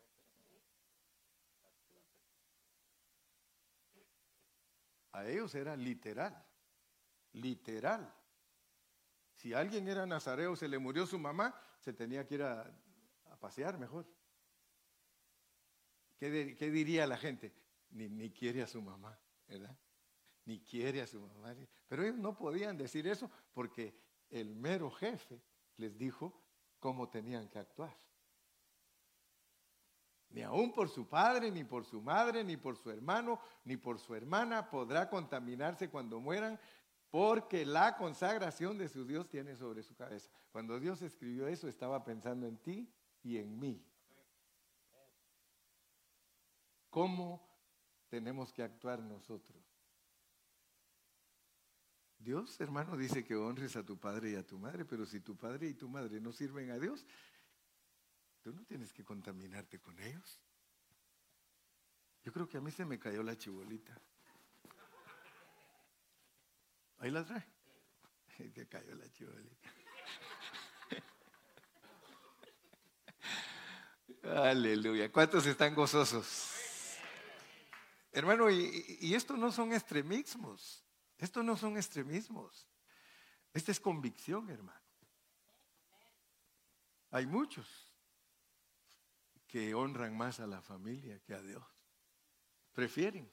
A 5.12 5.28
ellos 5.28 5.54
era 5.54 5.76
literal, 5.76 6.44
literal. 7.34 8.12
Si 9.36 9.54
alguien 9.54 9.88
era 9.88 10.06
nazareo, 10.06 10.56
se 10.56 10.68
le 10.68 10.80
murió 10.80 11.06
su 11.06 11.20
mamá, 11.20 11.60
se 11.80 11.94
tenía 11.94 12.26
que 12.26 12.36
ir 12.36 12.44
a, 12.44 12.72
pasear 13.40 13.78
mejor. 13.78 14.06
¿Qué, 16.18 16.32
diría 16.72 17.08
la 17.08 17.18
gente? 17.18 17.52
Ni, 17.92 18.08
ni 18.08 18.30
quiere 18.32 18.62
a 18.62 18.68
su 18.68 18.82
mamá, 18.82 19.18
¿verdad? 19.48 19.76
Ni 20.46 20.60
quiere 20.60 21.02
a 21.02 21.08
su 21.08 21.20
mamá. 21.20 21.56
Pero 21.88 22.04
ellos 22.04 22.18
no 22.18 22.38
podían 22.38 22.78
decir 22.78 23.08
eso 23.08 23.30
porque 23.54 23.96
el 24.30 24.56
mero 24.56 24.92
jefe 24.92 25.42
les 25.78 25.98
dijo 25.98 26.41
cómo 26.82 27.08
tenían 27.08 27.48
que 27.48 27.60
actuar. 27.60 27.96
Ni 30.32 30.42
aún 30.42 30.74
por 30.74 30.90
su 30.90 31.08
padre, 31.08 31.52
ni 31.52 31.64
por 31.64 31.86
su 31.86 32.02
madre, 32.02 32.44
ni 32.44 32.58
por 32.58 32.76
su 32.76 32.90
hermano, 32.90 33.40
ni 33.64 33.78
por 33.78 34.00
su 34.00 34.16
hermana 34.16 34.70
podrá 34.70 35.10
contaminarse 35.10 35.90
cuando 35.90 36.20
mueran, 36.20 36.60
porque 37.10 37.66
la 37.66 37.96
consagración 37.98 38.78
de 38.78 38.90
su 38.90 39.06
Dios 39.06 39.30
tiene 39.30 39.56
sobre 39.56 39.84
su 39.84 39.96
cabeza. 39.96 40.30
Cuando 40.52 40.80
Dios 40.80 41.02
escribió 41.02 41.48
eso, 41.48 41.68
estaba 41.68 42.04
pensando 42.04 42.48
en 42.48 42.58
ti 42.58 42.92
y 43.22 43.38
en 43.38 43.60
mí. 43.60 43.86
¿Cómo 46.90 47.46
tenemos 48.10 48.52
que 48.52 48.64
actuar 48.64 49.02
nosotros? 49.02 49.61
Dios, 52.24 52.60
hermano, 52.62 52.96
dice 52.96 53.24
que 53.24 53.36
honres 53.36 53.76
a 53.76 53.84
tu 53.84 53.98
padre 53.98 54.32
y 54.32 54.36
a 54.36 54.46
tu 54.46 54.60
madre, 54.60 54.86
pero 54.86 55.06
si 55.06 55.22
tu 55.22 55.36
padre 55.36 55.68
y 55.68 55.74
tu 55.74 55.90
madre 55.90 56.22
no 56.22 56.32
sirven 56.32 56.70
a 56.70 56.78
Dios, 56.78 57.04
tú 58.44 58.54
no 58.54 58.64
tienes 58.64 58.94
que 58.94 59.04
contaminarte 59.04 59.80
con 59.80 60.00
ellos. 60.00 60.40
Yo 62.24 62.32
creo 62.32 62.48
que 62.48 62.58
a 62.58 62.62
mí 62.62 62.70
se 62.72 62.86
me 62.86 63.00
cayó 63.00 63.24
la 63.24 63.36
chibolita. 63.36 64.00
Ahí 67.00 67.10
la 67.10 67.26
trae. 67.26 67.44
Se 68.38 68.68
cayó 68.68 68.94
la 68.94 69.12
chibolita. 69.12 69.74
Aleluya. 74.48 75.12
¿Cuántos 75.12 75.48
están 75.48 75.74
gozosos? 75.74 76.52
Hermano, 78.12 78.52
y, 78.52 78.98
y 79.00 79.16
esto 79.16 79.36
no 79.36 79.52
son 79.52 79.74
extremismos. 79.74 80.86
Esto 81.22 81.44
no 81.44 81.56
son 81.56 81.78
extremismos. 81.78 82.68
Esta 83.54 83.72
es 83.72 83.80
convicción, 83.80 84.50
hermano. 84.50 84.82
Hay 87.12 87.28
muchos 87.28 87.94
que 89.46 89.76
honran 89.76 90.18
más 90.18 90.40
a 90.40 90.48
la 90.48 90.64
familia 90.64 91.20
que 91.20 91.36
a 91.36 91.42
Dios. 91.44 91.64
Prefieren. 92.74 93.32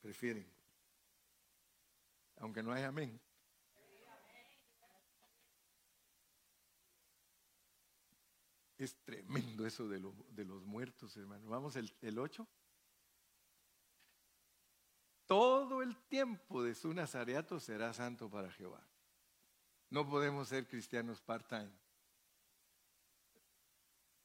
Prefieren. 0.00 0.50
Aunque 2.36 2.62
no 2.62 2.72
hay 2.72 2.84
amén. 2.84 3.20
Es 8.78 8.96
tremendo 9.04 9.66
eso 9.66 9.86
de, 9.88 9.98
los 9.98 10.64
muertos, 10.64 11.14
hermano. 11.18 11.48
Vamos, 11.48 11.76
el, 11.76 11.92
el 12.00 12.18
8 12.18 12.48
todo 15.28 15.82
el 15.82 15.94
tiempo 16.08 16.64
de 16.64 16.74
su 16.74 16.92
nazareato 16.92 17.60
será 17.60 17.92
santo 17.92 18.28
para 18.28 18.50
Jehová. 18.50 18.82
No 19.90 20.08
podemos 20.08 20.48
ser 20.48 20.66
cristianos 20.66 21.20
part-time. 21.20 21.70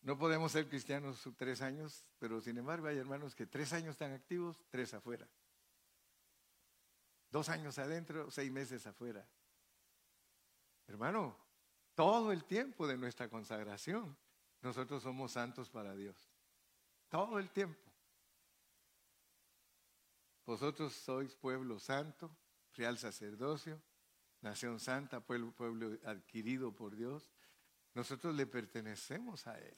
No 0.01 0.17
podemos 0.17 0.53
ser 0.53 0.67
cristianos 0.67 1.29
tres 1.37 1.61
años, 1.61 2.05
pero 2.19 2.41
sin 2.41 2.57
embargo 2.57 2.87
hay 2.87 2.97
hermanos 2.97 3.35
que 3.35 3.45
tres 3.45 3.73
años 3.73 3.91
están 3.91 4.13
activos, 4.13 4.57
tres 4.69 4.93
afuera. 4.93 5.27
Dos 7.29 7.49
años 7.49 7.77
adentro, 7.79 8.31
seis 8.31 8.51
meses 8.51 8.87
afuera. 8.87 9.27
Hermano, 10.87 11.37
todo 11.95 12.31
el 12.31 12.45
tiempo 12.45 12.87
de 12.87 12.97
nuestra 12.97 13.29
consagración, 13.29 14.17
nosotros 14.61 15.03
somos 15.03 15.33
santos 15.33 15.69
para 15.69 15.95
Dios. 15.95 16.15
Todo 17.09 17.39
el 17.39 17.49
tiempo. 17.49 17.92
Vosotros 20.45 20.93
sois 20.93 21.36
pueblo 21.36 21.79
santo, 21.79 22.29
real 22.75 22.97
sacerdocio, 22.97 23.82
nación 24.41 24.79
santa, 24.79 25.21
pueblo, 25.21 25.51
pueblo 25.51 25.97
adquirido 26.06 26.73
por 26.73 26.95
Dios. 26.95 27.32
Nosotros 27.93 28.36
le 28.36 28.45
pertenecemos 28.45 29.47
a 29.47 29.58
Él. 29.60 29.77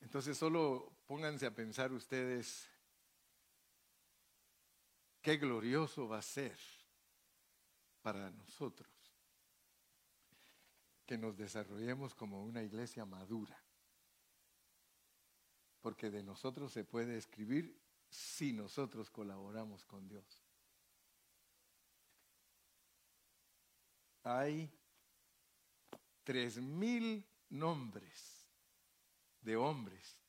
Entonces 0.00 0.36
solo 0.36 0.92
pónganse 1.06 1.46
a 1.46 1.54
pensar 1.54 1.92
ustedes 1.92 2.68
qué 5.20 5.36
glorioso 5.36 6.08
va 6.08 6.18
a 6.18 6.22
ser 6.22 6.58
para 8.02 8.30
nosotros 8.30 8.88
que 11.04 11.16
nos 11.16 11.36
desarrollemos 11.36 12.14
como 12.14 12.44
una 12.44 12.62
iglesia 12.62 13.06
madura. 13.06 13.58
Porque 15.80 16.10
de 16.10 16.22
nosotros 16.22 16.72
se 16.72 16.84
puede 16.84 17.16
escribir 17.16 17.80
si 18.08 18.52
nosotros 18.52 19.10
colaboramos 19.10 19.84
con 19.84 20.08
Dios. 20.08 20.42
Hay 24.22 24.70
tres 26.24 26.60
mil 26.60 27.24
nombres 27.48 28.46
de 29.40 29.56
hombres 29.56 30.20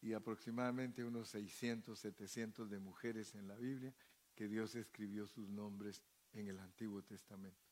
y 0.00 0.12
aproximadamente 0.12 1.04
unos 1.04 1.28
600, 1.28 1.98
700 1.98 2.70
de 2.70 2.78
mujeres 2.78 3.34
en 3.34 3.48
la 3.48 3.56
Biblia 3.56 3.94
que 4.34 4.48
Dios 4.48 4.74
escribió 4.74 5.26
sus 5.26 5.48
nombres 5.48 6.02
en 6.32 6.48
el 6.48 6.58
Antiguo 6.60 7.02
Testamento. 7.02 7.66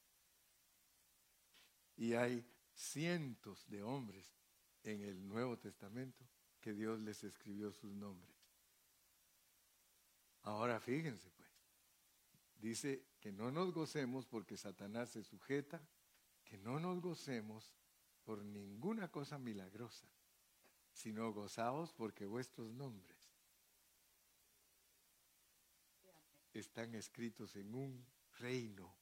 Y 1.97 2.15
hay 2.15 2.45
cientos 2.75 3.67
de 3.69 3.83
hombres 3.83 4.35
en 4.83 5.01
el 5.03 5.27
Nuevo 5.27 5.59
Testamento 5.59 6.27
que 6.61 6.75
Dios 6.75 7.01
les 7.01 7.23
escribió 7.25 7.73
sus 7.73 7.95
nombres. 7.95 8.36
Ahora 10.47 10.79
fíjense 10.79 11.29
pues, 11.33 11.51
dice 12.61 13.05
que 13.21 13.33
no 13.33 13.51
nos 13.51 13.73
gocemos 13.73 14.27
porque 14.27 14.57
Satanás 14.57 15.11
se 15.11 15.25
sujeta, 15.25 15.83
que 16.45 16.57
no 16.57 16.79
nos 16.79 17.01
gocemos 17.01 17.75
por 18.23 18.45
ninguna 18.45 19.11
cosa 19.11 19.41
milagrosa, 19.41 20.07
sino 20.93 21.33
gozaos 21.33 21.93
porque 21.93 22.27
vuestros 22.27 22.73
nombres 22.73 23.17
están 26.55 26.95
escritos 26.95 27.57
en 27.57 27.75
un 27.75 28.07
reino, 28.39 28.95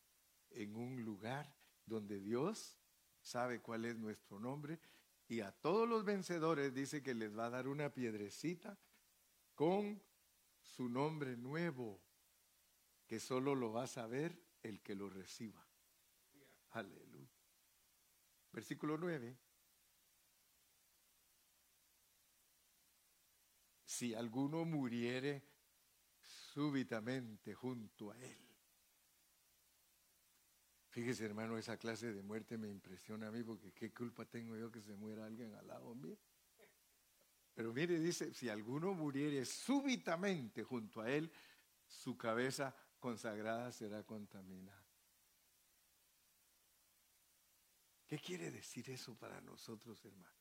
en 0.48 0.74
un 0.76 1.04
lugar 1.04 1.54
donde 1.85 2.20
Dios 2.20 2.78
sabe 3.20 3.61
cuál 3.61 3.85
es 3.85 3.98
nuestro 3.98 4.40
nombre 4.40 4.80
y 5.28 5.40
a 5.40 5.52
todos 5.52 5.87
los 5.87 6.07
vencedores 6.07 6.72
dice 6.72 7.02
que 7.02 7.12
les 7.12 7.37
va 7.37 7.46
a 7.46 7.50
dar 7.50 7.68
una 7.68 7.92
piedrecita 7.92 8.78
con 9.54 10.00
su 10.64 10.88
nombre 10.88 11.37
nuevo, 11.37 12.00
que 13.07 13.20
solo 13.20 13.55
lo 13.55 13.72
va 13.72 13.85
a 13.85 13.87
saber 13.87 14.42
el 14.62 14.81
que 14.81 14.94
lo 14.94 15.09
reciba. 15.09 15.64
Aleluya. 16.70 17.31
Versículo 18.53 18.96
9. 18.98 19.37
Si 23.85 24.14
alguno 24.14 24.64
muriere 24.64 25.42
súbitamente 26.20 27.55
junto 27.55 28.11
a 28.11 28.18
él. 28.20 28.38
Fíjese, 30.88 31.24
hermano, 31.24 31.59
esa 31.59 31.77
clase 31.77 32.12
de 32.12 32.22
muerte 32.22 32.57
me 32.57 32.68
impresiona 32.68 33.29
a 33.29 33.31
mí 33.33 33.42
porque 33.42 33.72
qué 33.72 33.92
culpa 33.92 34.24
tengo 34.24 34.57
yo 34.57 34.70
que 34.70 34.81
se 34.81 34.94
muera 34.94 35.27
alguien 35.27 35.55
al 35.55 35.66
lado 35.66 35.94
mío. 35.94 36.16
Pero 37.54 37.72
mire, 37.72 37.98
dice, 38.00 38.34
si 38.34 38.48
alguno 38.48 38.94
muriere 38.94 39.44
súbitamente 39.44 40.64
junto 40.64 41.00
a 41.00 41.11
él, 41.11 41.30
su 41.86 42.16
cabeza 42.16 42.74
consagrada 42.98 43.70
será 43.70 44.02
contaminada. 44.02 44.84
¿Qué 48.07 48.18
quiere 48.18 48.50
decir 48.50 48.90
eso 48.90 49.14
para 49.16 49.40
nosotros, 49.40 50.05
hermano? 50.05 50.34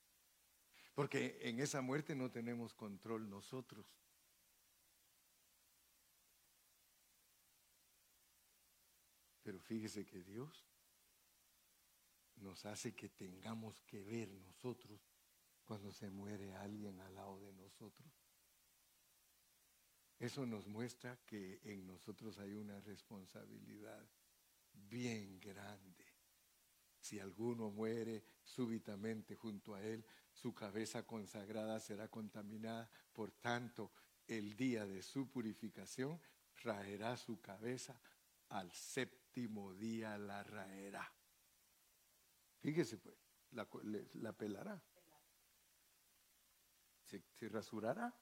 Porque 0.93 1.37
en 1.41 1.59
esa 1.59 1.81
muerte 1.81 2.15
no 2.15 2.29
tenemos 2.29 2.73
control 2.73 3.29
nosotros. 3.29 3.85
Pero 9.43 9.59
fíjese 9.59 10.05
que 10.05 10.23
Dios 10.23 10.65
nos 12.37 12.65
hace 12.65 12.95
que 12.95 13.09
tengamos 13.09 13.81
que 13.81 14.01
ver 14.03 14.29
nosotros 14.29 15.12
cuando 15.63 15.91
se 15.91 16.09
muere 16.09 16.53
alguien 16.55 16.99
al 16.99 17.15
lado 17.15 17.39
de 17.39 17.53
nosotros. 17.53 18.11
Eso 20.19 20.45
nos 20.45 20.67
muestra 20.67 21.19
que 21.25 21.59
en 21.63 21.85
nosotros 21.85 22.39
hay 22.39 22.53
una 22.53 22.79
responsabilidad 22.79 24.07
bien 24.73 25.39
grande. 25.39 26.05
Si 26.99 27.19
alguno 27.19 27.69
muere 27.69 28.23
súbitamente 28.43 29.35
junto 29.35 29.75
a 29.75 29.81
él, 29.81 30.05
su 30.31 30.53
cabeza 30.53 31.05
consagrada 31.05 31.79
será 31.79 32.07
contaminada. 32.07 32.89
Por 33.11 33.31
tanto, 33.31 33.91
el 34.27 34.55
día 34.55 34.85
de 34.85 35.01
su 35.01 35.29
purificación 35.29 36.21
traerá 36.53 37.17
su 37.17 37.41
cabeza 37.41 37.99
al 38.49 38.71
séptimo 38.71 39.73
día 39.73 40.17
la 40.17 40.43
raerá. 40.43 41.11
Fíjese 42.59 42.97
pues, 42.97 43.15
la, 43.51 43.67
la 44.13 44.31
pelará. 44.31 44.81
Se, 47.21 47.49
rasurará. 47.49 48.13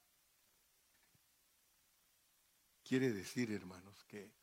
Quiere 2.84 3.12
decir, 3.12 3.52
hermanos, 3.52 4.04
que, 4.04 4.34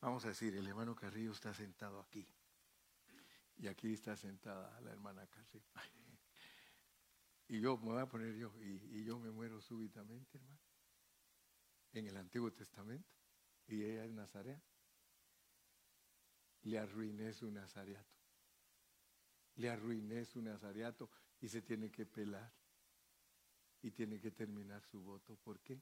vamos 0.00 0.24
a 0.24 0.28
decir, 0.28 0.56
el 0.56 0.66
hermano 0.66 0.96
Carrillo 0.96 1.32
está 1.32 1.54
sentado 1.54 2.00
aquí. 2.00 2.26
Y 3.58 3.68
aquí 3.68 3.92
está 3.92 4.16
sentada 4.16 4.80
la 4.80 4.90
hermana 4.90 5.26
Carrillo. 5.26 5.66
Y 7.48 7.60
yo 7.60 7.78
me 7.78 7.92
voy 7.92 8.00
a 8.00 8.06
poner 8.06 8.34
yo, 8.34 8.52
y, 8.60 9.04
yo 9.04 9.18
me 9.18 9.30
muero 9.30 9.60
súbitamente, 9.60 10.36
hermano. 10.36 10.60
En 11.92 12.06
el 12.06 12.16
Antiguo 12.16 12.52
Testamento. 12.52 13.14
Y 13.68 13.84
ella 13.84 14.04
es 14.04 14.12
Nazarea. 14.12 14.62
Le 16.62 16.78
arruiné 16.78 17.32
su 17.32 17.50
nazariato. 17.50 18.18
Le 19.56 19.70
arruiné 19.70 20.24
su 20.24 20.42
nazariato 20.42 21.10
y 21.40 21.48
se 21.48 21.62
tiene 21.62 21.90
que 21.90 22.04
pelar. 22.04 22.57
Y 23.88 23.90
tiene 23.90 24.20
que 24.20 24.30
terminar 24.30 24.84
su 24.84 25.00
voto. 25.00 25.34
¿Por 25.36 25.60
qué? 25.60 25.80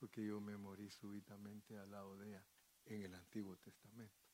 Porque 0.00 0.26
yo 0.26 0.40
me 0.40 0.56
morí 0.56 0.90
súbitamente 0.90 1.78
a 1.78 1.86
la 1.86 2.04
odea 2.04 2.44
en 2.86 3.02
el 3.02 3.14
Antiguo 3.14 3.56
Testamento. 3.56 4.26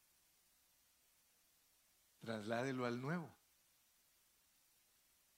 Trasládelo 2.20 2.86
al 2.86 2.98
Nuevo. 2.98 3.30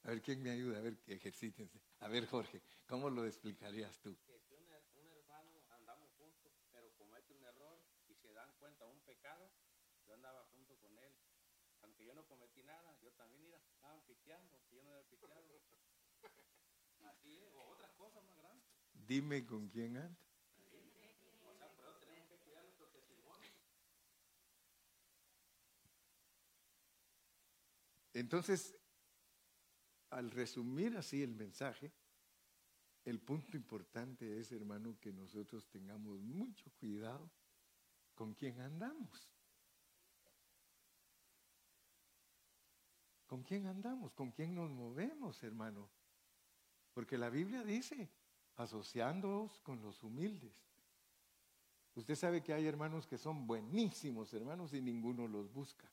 A 0.05 0.11
ver 0.11 0.23
quién 0.23 0.41
me 0.41 0.51
ayuda, 0.51 0.79
a 0.79 0.83
ver, 0.83 1.03
ejercítense. 1.09 1.81
A 1.99 2.07
ver, 2.07 2.27
Jorge, 2.27 2.63
¿cómo 2.87 3.11
lo 3.11 3.27
explicarías 3.27 3.99
tú? 3.99 4.17
Que 4.25 4.39
si 4.39 4.55
un, 4.55 5.11
hermano 5.11 5.61
andamos 5.71 6.13
juntos, 6.13 6.53
pero 6.71 6.95
comete 6.95 7.35
un 7.35 7.43
error 7.43 7.83
y 8.07 8.15
se 8.15 8.33
dan 8.35 8.53
cuenta 8.61 8.87
un 8.87 9.01
pecado, 9.01 9.51
yo 10.07 10.15
andaba 10.15 10.45
junto 10.53 10.79
con 10.79 10.97
él. 10.97 11.13
Aunque 11.83 12.05
yo 12.05 12.15
no 12.15 12.25
cometí 12.25 12.63
nada, 12.63 12.97
yo 13.01 13.11
también 13.15 13.43
iba, 13.47 13.59
estaban 13.75 14.01
piqueando, 14.07 14.63
yo 14.71 14.81
no 14.85 14.93
había 14.93 15.09
piqueado. 15.09 15.61
Dime 19.07 19.47
con 19.47 19.69
quién 19.69 19.97
anda. 19.97 20.19
Entonces, 28.13 28.75
al 30.11 30.31
resumir 30.31 30.97
así 30.97 31.23
el 31.23 31.35
mensaje, 31.35 31.93
el 33.05 33.21
punto 33.21 33.57
importante 33.57 34.41
es, 34.41 34.51
hermano, 34.53 34.99
que 35.01 35.13
nosotros 35.13 35.69
tengamos 35.69 36.19
mucho 36.21 36.71
cuidado 36.79 37.31
con 38.15 38.35
quién 38.35 38.61
andamos. 38.61 39.31
¿Con 43.27 43.43
quién 43.45 43.67
andamos? 43.67 44.13
¿Con 44.13 44.33
quién 44.33 44.55
nos 44.55 44.69
movemos, 44.71 45.43
hermano? 45.43 45.89
Porque 46.99 47.17
la 47.17 47.31
Biblia 47.31 47.63
dice, 47.63 48.11
asociándoos 48.57 49.61
con 49.61 49.81
los 49.81 50.03
humildes. 50.03 50.53
Usted 51.95 52.17
sabe 52.17 52.43
que 52.43 52.53
hay 52.53 52.67
hermanos 52.67 53.07
que 53.07 53.17
son 53.17 53.47
buenísimos 53.47 54.35
hermanos 54.35 54.75
y 54.75 54.81
ninguno 54.81 55.29
los 55.29 55.49
busca. 55.53 55.89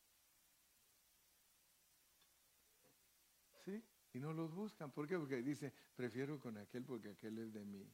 ¿Sí? 3.66 3.84
Y 4.14 4.20
no 4.20 4.34
los 4.34 4.52
buscan. 4.52 4.90
¿Por 4.90 5.08
qué? 5.08 5.20
Porque 5.20 5.44
dice, 5.44 5.72
prefiero 5.96 6.40
con 6.40 6.58
aquel 6.58 6.84
porque 6.84 7.10
aquel 7.10 7.38
es 7.38 7.54
de 7.54 7.64
mí. 7.64 7.88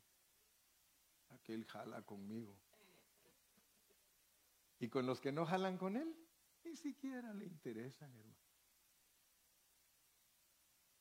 Aquel 1.32 1.66
jala 1.66 2.03
conmigo. 2.03 2.55
Y 4.80 4.88
con 4.88 5.05
los 5.05 5.20
que 5.20 5.34
no 5.34 5.45
jalan 5.45 5.78
con 5.78 5.97
él, 5.97 6.16
ni 6.64 6.78
siquiera 6.78 7.34
le 7.34 7.43
interesan, 7.43 8.09
hermano. 8.16 8.41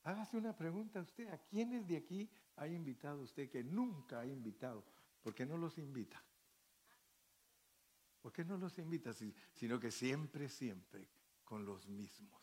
Hágase 0.03 0.37
una 0.37 0.55
pregunta 0.55 0.99
a 0.99 1.03
usted. 1.03 1.27
¿A 1.29 1.37
quiénes 1.37 1.87
de 1.87 1.97
aquí 1.97 2.29
ha 2.55 2.67
invitado 2.67 3.21
usted 3.21 3.49
que 3.49 3.63
nunca 3.63 4.21
ha 4.21 4.25
invitado? 4.25 4.83
¿Por 5.21 5.35
qué 5.35 5.45
no 5.45 5.57
los 5.57 5.77
invita? 5.77 6.23
¿Por 8.21 8.31
qué 8.31 8.43
no 8.43 8.57
los 8.57 8.77
invita? 8.79 9.13
Sino 9.53 9.79
que 9.79 9.91
siempre, 9.91 10.49
siempre 10.49 11.07
con 11.43 11.65
los 11.65 11.87
mismos. 11.87 12.41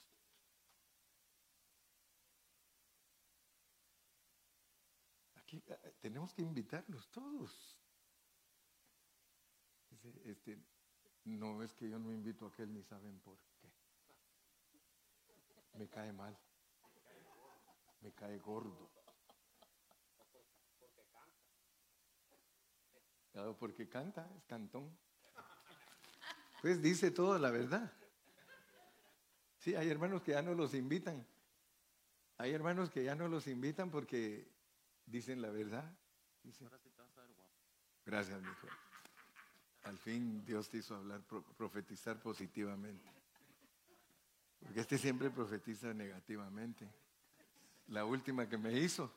Eh, 5.50 5.62
eh, 5.66 5.94
tenemos 6.00 6.34
que 6.34 6.42
invitarlos 6.42 7.10
todos. 7.10 7.76
Este, 10.24 10.58
no 11.24 11.62
es 11.62 11.74
que 11.74 11.88
yo 11.88 11.98
no 11.98 12.12
invito 12.12 12.44
a 12.44 12.48
aquel 12.48 12.72
ni 12.72 12.82
saben 12.82 13.18
por 13.20 13.38
qué. 13.60 13.72
Me 15.74 15.88
cae 15.88 16.12
mal. 16.12 16.36
Me 18.00 18.12
cae 18.12 18.38
gordo. 18.38 18.90
Claro, 23.32 23.56
porque 23.56 23.88
canta, 23.88 24.28
es 24.36 24.44
cantón. 24.46 24.90
Pues 26.60 26.82
dice 26.82 27.10
toda 27.10 27.38
la 27.38 27.50
verdad. 27.50 27.92
Sí, 29.58 29.74
hay 29.76 29.88
hermanos 29.88 30.22
que 30.22 30.32
ya 30.32 30.42
no 30.42 30.54
los 30.54 30.74
invitan. 30.74 31.24
Hay 32.36 32.52
hermanos 32.52 32.90
que 32.90 33.04
ya 33.04 33.14
no 33.14 33.28
los 33.28 33.46
invitan 33.46 33.90
porque 33.90 34.48
dicen 35.06 35.42
la 35.42 35.50
verdad. 35.50 35.92
Gracias, 38.04 38.40
mi 38.40 38.48
hijo. 38.48 38.66
Al 39.84 39.98
fin 39.98 40.44
Dios 40.44 40.68
te 40.68 40.78
hizo 40.78 40.94
hablar, 40.96 41.22
profetizar 41.56 42.20
positivamente. 42.20 43.08
Porque 44.60 44.80
este 44.80 44.98
siempre 44.98 45.30
profetiza 45.30 45.94
negativamente. 45.94 46.88
La 47.88 48.04
última 48.04 48.48
que 48.48 48.58
me 48.58 48.72
hizo, 48.72 49.12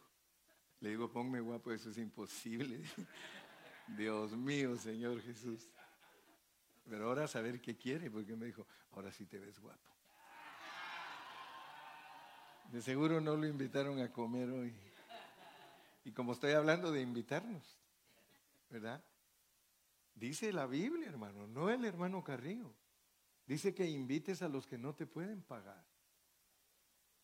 le 0.80 0.90
digo, 0.90 1.12
ponme 1.12 1.40
guapo, 1.40 1.72
eso 1.72 1.90
es 1.90 1.98
imposible. 1.98 2.82
Dios 3.88 4.32
mío, 4.32 4.78
Señor 4.78 5.22
Jesús. 5.22 5.70
Pero 6.90 7.08
ahora 7.08 7.28
saber 7.28 7.62
qué 7.62 7.78
quiere, 7.78 8.10
porque 8.10 8.36
me 8.36 8.46
dijo, 8.46 8.66
ahora 8.92 9.12
sí 9.12 9.26
te 9.26 9.40
ves 9.40 9.60
guapo. 9.60 9.92
De 12.72 12.82
seguro 12.82 13.20
no 13.20 13.36
lo 13.36 13.46
invitaron 13.46 14.00
a 14.00 14.12
comer 14.12 14.50
hoy. 14.50 14.74
Y 16.06 16.12
como 16.12 16.32
estoy 16.32 16.54
hablando 16.54 16.92
de 16.92 17.02
invitarnos, 17.02 17.78
¿verdad? 18.70 19.04
Dice 20.16 20.52
la 20.54 20.66
Biblia, 20.66 21.08
hermano, 21.08 21.48
no 21.48 21.70
el 21.70 21.84
hermano 21.86 22.24
Carrillo. 22.24 22.74
Dice 23.46 23.74
que 23.74 23.86
invites 23.86 24.42
a 24.42 24.48
los 24.48 24.66
que 24.66 24.78
no 24.78 24.96
te 24.96 25.06
pueden 25.06 25.42
pagar, 25.42 25.84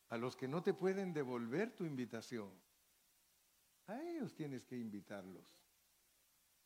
a 0.10 0.18
los 0.18 0.36
que 0.36 0.48
no 0.48 0.64
te 0.64 0.74
pueden 0.74 1.14
devolver 1.14 1.76
tu 1.76 1.86
invitación. 1.86 2.52
A 3.88 4.02
ellos 4.02 4.34
tienes 4.34 4.66
que 4.66 4.78
invitarlos. 4.78 5.58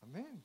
Amén. 0.01 0.43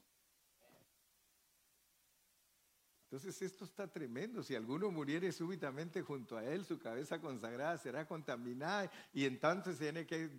Entonces 3.05 3.41
esto 3.41 3.65
está 3.65 3.87
tremendo. 3.87 4.43
Si 4.43 4.55
alguno 4.55 4.91
muriere 4.91 5.31
súbitamente 5.31 6.03
junto 6.03 6.37
a 6.37 6.45
él, 6.45 6.65
su 6.65 6.79
cabeza 6.79 7.21
consagrada 7.21 7.79
será 7.79 8.07
contaminada 8.07 8.91
y 9.13 9.25
entonces 9.25 9.79
tiene 9.79 10.07
que 10.07 10.31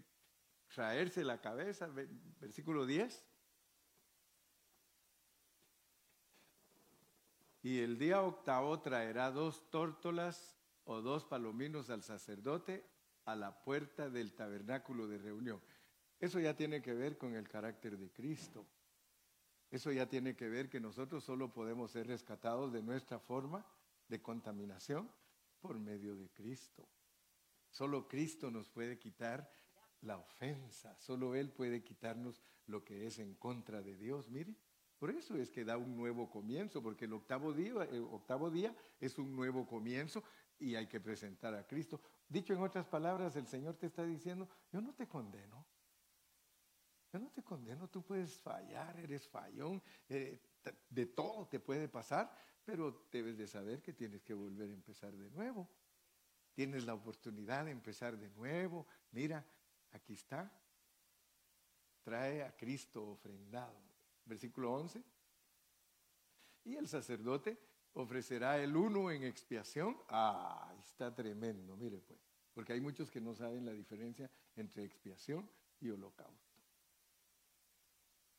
traerse 0.67 1.23
la 1.23 1.39
cabeza, 1.39 1.87
versículo 2.39 2.85
10. 2.85 3.23
Y 7.63 7.79
el 7.79 7.97
día 7.97 8.21
octavo 8.21 8.79
traerá 8.81 9.31
dos 9.31 9.69
tórtolas 9.69 10.56
o 10.87 11.01
dos 11.01 11.25
palominos 11.25 11.89
al 11.89 12.01
sacerdote 12.01 12.83
a 13.25 13.35
la 13.35 13.61
puerta 13.61 14.09
del 14.09 14.33
tabernáculo 14.33 15.07
de 15.07 15.17
reunión. 15.17 15.61
Eso 16.19 16.39
ya 16.39 16.55
tiene 16.55 16.81
que 16.81 16.93
ver 16.93 17.17
con 17.17 17.35
el 17.35 17.47
carácter 17.47 17.97
de 17.97 18.09
Cristo. 18.11 18.65
Eso 19.69 19.91
ya 19.91 20.07
tiene 20.07 20.35
que 20.35 20.47
ver 20.47 20.69
que 20.69 20.79
nosotros 20.79 21.23
solo 21.23 21.53
podemos 21.53 21.91
ser 21.91 22.07
rescatados 22.07 22.71
de 22.71 22.81
nuestra 22.81 23.19
forma 23.19 23.65
de 24.07 24.21
contaminación 24.21 25.11
por 25.59 25.77
medio 25.77 26.15
de 26.15 26.29
Cristo. 26.29 26.87
Solo 27.69 28.07
Cristo 28.07 28.49
nos 28.49 28.69
puede 28.69 28.97
quitar 28.97 29.51
la 30.01 30.17
ofensa. 30.17 30.97
Solo 30.99 31.35
Él 31.35 31.51
puede 31.51 31.83
quitarnos 31.83 32.41
lo 32.65 32.85
que 32.85 33.07
es 33.07 33.19
en 33.19 33.35
contra 33.35 33.81
de 33.81 33.97
Dios. 33.97 34.29
Mire, 34.29 34.55
por 34.97 35.11
eso 35.11 35.35
es 35.35 35.51
que 35.51 35.65
da 35.65 35.77
un 35.77 35.97
nuevo 35.97 36.29
comienzo, 36.29 36.81
porque 36.81 37.05
el 37.05 37.13
octavo 37.13 37.51
día, 37.51 37.83
el 37.91 38.03
octavo 38.03 38.49
día 38.49 38.73
es 39.01 39.19
un 39.19 39.35
nuevo 39.35 39.67
comienzo 39.67 40.23
y 40.59 40.75
hay 40.75 40.87
que 40.87 40.99
presentar 40.99 41.53
a 41.53 41.65
Cristo. 41.65 41.99
Dicho 42.27 42.53
en 42.53 42.61
otras 42.61 42.85
palabras, 42.85 43.35
el 43.35 43.47
Señor 43.47 43.75
te 43.75 43.87
está 43.87 44.03
diciendo, 44.03 44.47
yo 44.71 44.81
no 44.81 44.93
te 44.93 45.07
condeno. 45.07 45.65
Yo 47.13 47.19
no 47.19 47.29
te 47.31 47.43
condeno, 47.43 47.87
tú 47.89 48.03
puedes 48.03 48.37
fallar, 48.37 48.99
eres 48.99 49.27
fallón, 49.29 49.81
eh, 50.09 50.41
de 50.89 51.05
todo 51.05 51.47
te 51.47 51.59
puede 51.59 51.87
pasar, 51.87 52.35
pero 52.65 53.07
debes 53.09 53.37
de 53.37 53.47
saber 53.47 53.81
que 53.81 53.93
tienes 53.93 54.21
que 54.23 54.33
volver 54.33 54.69
a 54.69 54.73
empezar 54.73 55.15
de 55.15 55.29
nuevo. 55.29 55.69
Tienes 56.53 56.85
la 56.85 56.95
oportunidad 56.95 57.65
de 57.65 57.71
empezar 57.71 58.17
de 58.17 58.29
nuevo. 58.31 58.87
Mira, 59.11 59.45
Aquí 59.93 60.13
está. 60.13 60.51
Trae 62.03 62.43
a 62.43 62.55
Cristo 62.55 63.11
ofrendado. 63.11 63.81
Versículo 64.25 64.73
11. 64.73 65.03
Y 66.65 66.75
el 66.75 66.87
sacerdote 66.87 67.57
ofrecerá 67.97 68.59
el 68.59 68.75
uno 68.75 69.09
en 69.11 69.23
expiación. 69.23 69.97
Ah, 70.09 70.71
está 70.83 71.13
tremendo, 71.13 71.75
mire 71.75 71.99
pues. 71.99 72.19
Porque 72.53 72.73
hay 72.73 72.81
muchos 72.81 73.09
que 73.09 73.19
no 73.19 73.33
saben 73.33 73.65
la 73.65 73.71
diferencia 73.71 74.29
entre 74.55 74.83
expiación 74.83 75.49
y 75.79 75.89
holocausto. 75.89 76.55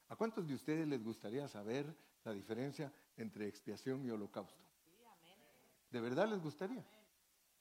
¿A 0.09 0.17
cuántos 0.17 0.47
de 0.47 0.55
ustedes 0.55 0.87
les 0.87 1.03
gustaría 1.03 1.47
saber 1.49 1.95
la 2.25 2.33
diferencia 2.33 2.93
entre 3.17 3.47
expiación 3.47 4.05
y 4.05 4.11
holocausto? 4.11 4.65
¿De 5.91 6.01
verdad 6.01 6.29
les 6.29 6.41
gustaría? 6.41 6.85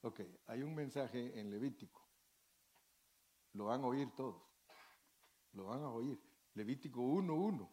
Ok, 0.02 0.20
hay 0.46 0.62
un 0.62 0.74
mensaje 0.74 1.38
en 1.38 1.50
Levítico. 1.50 2.06
Lo 3.54 3.66
van 3.66 3.82
a 3.82 3.86
oír 3.86 4.10
todos. 4.14 4.42
Lo 5.52 5.64
van 5.64 5.82
a 5.82 5.90
oír. 5.90 6.20
Levítico 6.54 7.00
1.1. 7.00 7.68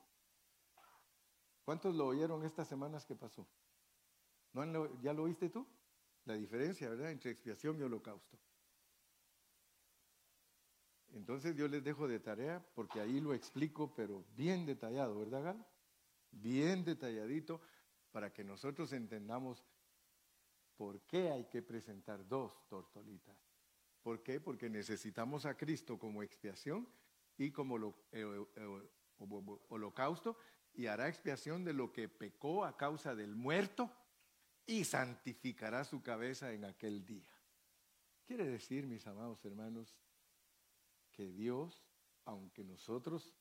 ¿Cuántos 1.63 1.95
lo 1.95 2.07
oyeron 2.07 2.43
estas 2.43 2.67
semanas 2.67 3.05
que 3.05 3.15
pasó? 3.15 3.47
¿No 4.55 5.01
¿Ya 5.01 5.13
lo 5.13 5.23
oíste 5.23 5.49
tú? 5.49 5.67
La 6.23 6.35
diferencia, 6.35 6.89
¿verdad?, 6.89 7.11
entre 7.11 7.31
expiación 7.31 7.77
y 7.77 7.83
holocausto. 7.83 8.39
Entonces 11.13 11.55
yo 11.55 11.67
les 11.67 11.83
dejo 11.83 12.07
de 12.07 12.19
tarea 12.19 12.65
porque 12.73 13.01
ahí 13.01 13.19
lo 13.19 13.33
explico, 13.33 13.93
pero 13.93 14.25
bien 14.35 14.65
detallado, 14.65 15.19
¿verdad, 15.19 15.43
Gal? 15.43 15.65
Bien 16.31 16.83
detalladito 16.83 17.61
para 18.11 18.31
que 18.33 18.43
nosotros 18.43 18.93
entendamos 18.93 19.63
por 20.77 21.01
qué 21.01 21.31
hay 21.31 21.45
que 21.45 21.61
presentar 21.61 22.25
dos 22.27 22.67
tortolitas. 22.69 23.37
¿Por 24.01 24.23
qué? 24.23 24.39
Porque 24.39 24.69
necesitamos 24.69 25.45
a 25.45 25.57
Cristo 25.57 25.99
como 25.99 26.23
expiación 26.23 26.87
y 27.37 27.51
como 27.51 27.77
lo, 27.77 27.95
eh, 28.11 28.45
eh, 28.55 28.89
holocausto 29.69 30.37
y 30.73 30.87
hará 30.87 31.07
expiación 31.07 31.63
de 31.63 31.73
lo 31.73 31.91
que 31.91 32.07
pecó 32.09 32.65
a 32.65 32.77
causa 32.77 33.15
del 33.15 33.35
muerto 33.35 33.91
y 34.67 34.83
santificará 34.83 35.83
su 35.83 36.01
cabeza 36.01 36.51
en 36.53 36.65
aquel 36.65 37.05
día. 37.05 37.31
Quiere 38.25 38.45
decir, 38.45 38.87
mis 38.87 39.05
amados 39.05 39.43
hermanos, 39.45 39.95
que 41.11 41.31
Dios, 41.31 41.83
aunque 42.25 42.63
nosotros 42.63 43.33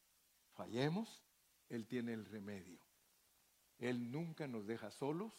fallemos, 0.54 1.24
Él 1.68 1.86
tiene 1.86 2.12
el 2.12 2.26
remedio. 2.26 2.78
Él 3.78 4.10
nunca 4.10 4.46
nos 4.46 4.66
deja 4.66 4.90
solos, 4.90 5.32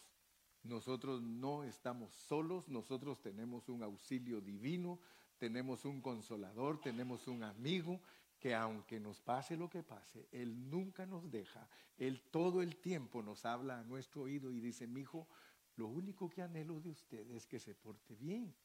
nosotros 0.63 1.21
no 1.21 1.63
estamos 1.63 2.13
solos, 2.13 2.67
nosotros 2.67 3.21
tenemos 3.21 3.69
un 3.69 3.83
auxilio 3.83 4.41
divino, 4.41 4.99
tenemos 5.37 5.85
un 5.85 6.01
consolador, 6.01 6.81
tenemos 6.81 7.27
un 7.27 7.43
amigo 7.43 8.01
que 8.39 8.55
aunque 8.55 8.99
nos 8.99 9.21
pase 9.21 9.55
lo 9.55 9.69
que 9.69 9.83
pase, 9.83 10.27
Él 10.31 10.69
nunca 10.69 11.05
nos 11.05 11.31
deja. 11.31 11.67
Él 11.97 12.21
todo 12.31 12.61
el 12.61 12.75
tiempo 12.77 13.21
nos 13.21 13.45
habla 13.45 13.79
a 13.79 13.83
nuestro 13.83 14.23
oído 14.23 14.51
y 14.51 14.59
dice, 14.59 14.87
mi 14.87 15.01
hijo, 15.01 15.27
lo 15.75 15.87
único 15.87 16.29
que 16.29 16.41
anhelo 16.41 16.79
de 16.79 16.89
usted 16.89 17.29
es 17.31 17.45
que 17.45 17.59
se 17.59 17.75
porte 17.75 18.15
bien, 18.15 18.55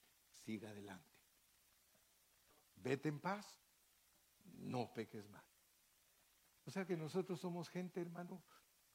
siga 0.45 0.71
adelante. 0.71 1.19
Vete 2.77 3.09
en 3.09 3.21
paz, 3.21 3.61
no 4.59 4.93
peques 4.93 5.29
más. 5.29 5.45
O 6.65 6.71
sea 6.71 6.87
que 6.87 6.97
nosotros 6.97 7.41
somos 7.41 7.69
gente, 7.69 8.01
hermano, 8.01 8.43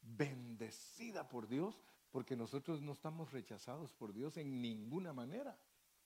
bendecida 0.01 1.27
por 1.27 1.47
Dios, 1.47 1.81
porque 2.11 2.35
nosotros 2.35 2.81
no 2.81 2.93
estamos 2.93 3.31
rechazados 3.31 3.93
por 3.93 4.13
Dios 4.13 4.37
en 4.37 4.61
ninguna 4.61 5.11
manera. 5.13 5.59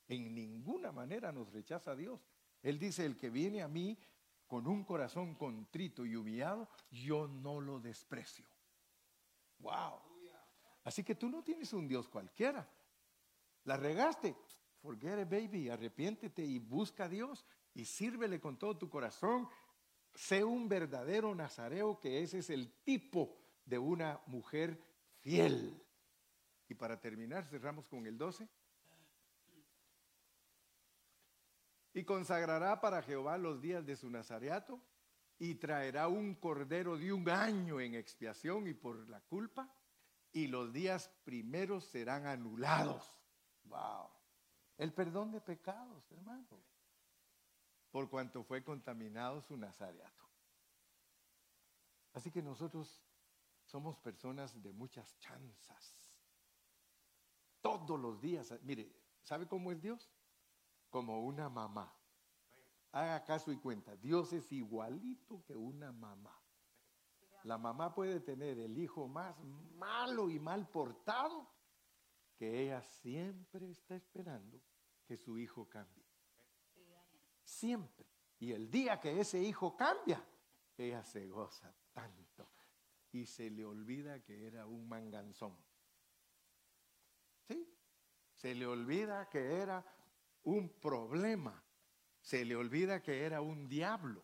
En 0.07 0.33
ninguna 0.33 0.91
manera 0.91 1.31
nos 1.31 1.53
rechaza 1.53 1.95
Dios. 1.95 2.27
Él 2.63 2.79
dice, 2.79 3.05
el 3.05 3.15
que 3.15 3.29
viene 3.29 3.61
a 3.61 3.67
mí 3.67 3.97
con 4.47 4.65
un 4.65 4.83
corazón 4.83 5.35
contrito 5.35 6.05
y 6.05 6.15
humillado, 6.15 6.67
yo 6.89 7.27
no 7.27 7.61
lo 7.61 7.79
desprecio. 7.79 8.47
Wow. 9.59 10.08
Así 10.89 11.03
que 11.03 11.13
tú 11.13 11.29
no 11.29 11.43
tienes 11.43 11.71
un 11.73 11.87
Dios 11.87 12.09
cualquiera. 12.09 12.67
La 13.65 13.77
regaste. 13.77 14.35
Forget 14.81 15.19
it, 15.19 15.29
baby. 15.29 15.69
Arrepiéntete 15.69 16.43
y 16.43 16.57
busca 16.57 17.03
a 17.03 17.07
Dios 17.07 17.45
y 17.75 17.85
sírvele 17.85 18.39
con 18.39 18.57
todo 18.57 18.75
tu 18.75 18.89
corazón. 18.89 19.47
Sé 20.15 20.43
un 20.43 20.67
verdadero 20.67 21.35
nazareo, 21.35 21.99
que 21.99 22.23
ese 22.23 22.39
es 22.39 22.49
el 22.49 22.73
tipo 22.81 23.37
de 23.65 23.77
una 23.77 24.19
mujer 24.25 24.81
fiel. 25.19 25.79
Y 26.67 26.73
para 26.73 26.99
terminar, 26.99 27.45
cerramos 27.45 27.87
con 27.87 28.07
el 28.07 28.17
12. 28.17 28.49
Y 31.93 32.03
consagrará 32.03 32.81
para 32.81 33.03
Jehová 33.03 33.37
los 33.37 33.61
días 33.61 33.85
de 33.85 33.95
su 33.95 34.09
nazareato 34.09 34.81
y 35.37 35.53
traerá 35.53 36.07
un 36.07 36.33
cordero 36.33 36.97
de 36.97 37.13
un 37.13 37.29
año 37.29 37.79
en 37.79 37.93
expiación 37.93 38.65
y 38.65 38.73
por 38.73 39.07
la 39.07 39.21
culpa, 39.21 39.71
y 40.31 40.47
los 40.47 40.73
días 40.73 41.09
primeros 41.23 41.85
serán 41.85 42.25
anulados. 42.25 43.13
Wow. 43.65 44.09
El 44.77 44.93
perdón 44.93 45.31
de 45.31 45.41
pecados, 45.41 46.11
hermano 46.11 46.47
por 47.91 48.09
cuanto 48.09 48.43
fue 48.43 48.63
contaminado 48.63 49.41
su 49.41 49.57
nazareato. 49.57 50.23
Así 52.13 52.31
que 52.31 52.41
nosotros 52.41 53.03
somos 53.65 53.97
personas 53.97 54.61
de 54.61 54.71
muchas 54.71 55.17
chanzas. 55.19 56.11
Todos 57.61 57.99
los 57.99 58.21
días, 58.21 58.53
mire, 58.63 58.91
¿sabe 59.21 59.47
cómo 59.47 59.71
es 59.71 59.81
Dios? 59.81 60.09
Como 60.89 61.23
una 61.23 61.49
mamá. 61.49 61.93
Haga 62.91 63.23
caso 63.23 63.51
y 63.51 63.57
cuenta, 63.57 63.95
Dios 63.95 64.33
es 64.33 64.51
igualito 64.51 65.43
que 65.45 65.55
una 65.55 65.91
mamá. 65.91 66.35
La 67.43 67.57
mamá 67.57 67.93
puede 67.93 68.19
tener 68.19 68.59
el 68.59 68.77
hijo 68.77 69.07
más 69.07 69.35
malo 69.75 70.29
y 70.29 70.39
mal 70.39 70.69
portado, 70.69 71.49
que 72.37 72.63
ella 72.63 72.81
siempre 72.81 73.69
está 73.71 73.95
esperando 73.95 74.61
que 75.05 75.17
su 75.17 75.37
hijo 75.37 75.67
cambie 75.67 76.09
siempre. 77.49 78.05
Y 78.39 78.53
el 78.53 78.69
día 78.69 78.99
que 78.99 79.19
ese 79.19 79.41
hijo 79.41 79.75
cambia, 79.75 80.23
ella 80.77 81.03
se 81.03 81.27
goza 81.27 81.73
tanto 81.91 82.47
y 83.11 83.25
se 83.25 83.49
le 83.49 83.65
olvida 83.65 84.23
que 84.23 84.47
era 84.47 84.65
un 84.65 84.87
manganzón. 84.87 85.57
¿Sí? 87.47 87.67
Se 88.35 88.55
le 88.55 88.65
olvida 88.65 89.27
que 89.29 89.57
era 89.57 89.83
un 90.43 90.69
problema. 90.79 91.61
Se 92.21 92.45
le 92.45 92.55
olvida 92.55 93.01
que 93.01 93.25
era 93.25 93.41
un 93.41 93.67
diablo. 93.67 94.23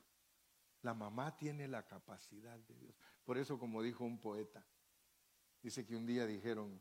La 0.86 0.94
mamá 0.94 1.36
tiene 1.36 1.68
la 1.68 1.82
capacidad 1.88 2.60
de 2.60 2.76
Dios. 2.76 2.96
Por 3.24 3.40
eso, 3.40 3.58
como 3.58 3.82
dijo 3.82 4.04
un 4.04 4.20
poeta, 4.20 4.64
dice 5.60 5.84
que 5.84 5.96
un 5.96 6.06
día 6.06 6.28
dijeron, 6.28 6.80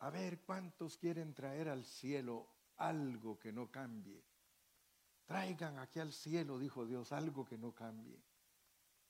a 0.00 0.10
ver, 0.10 0.42
¿cuántos 0.42 0.98
quieren 0.98 1.32
traer 1.32 1.70
al 1.70 1.86
cielo 1.86 2.50
algo 2.76 3.38
que 3.38 3.50
no 3.50 3.70
cambie? 3.70 4.22
Traigan 5.24 5.78
aquí 5.78 6.00
al 6.00 6.12
cielo, 6.12 6.58
dijo 6.58 6.84
Dios, 6.84 7.12
algo 7.12 7.46
que 7.46 7.56
no 7.56 7.74
cambie. 7.74 8.22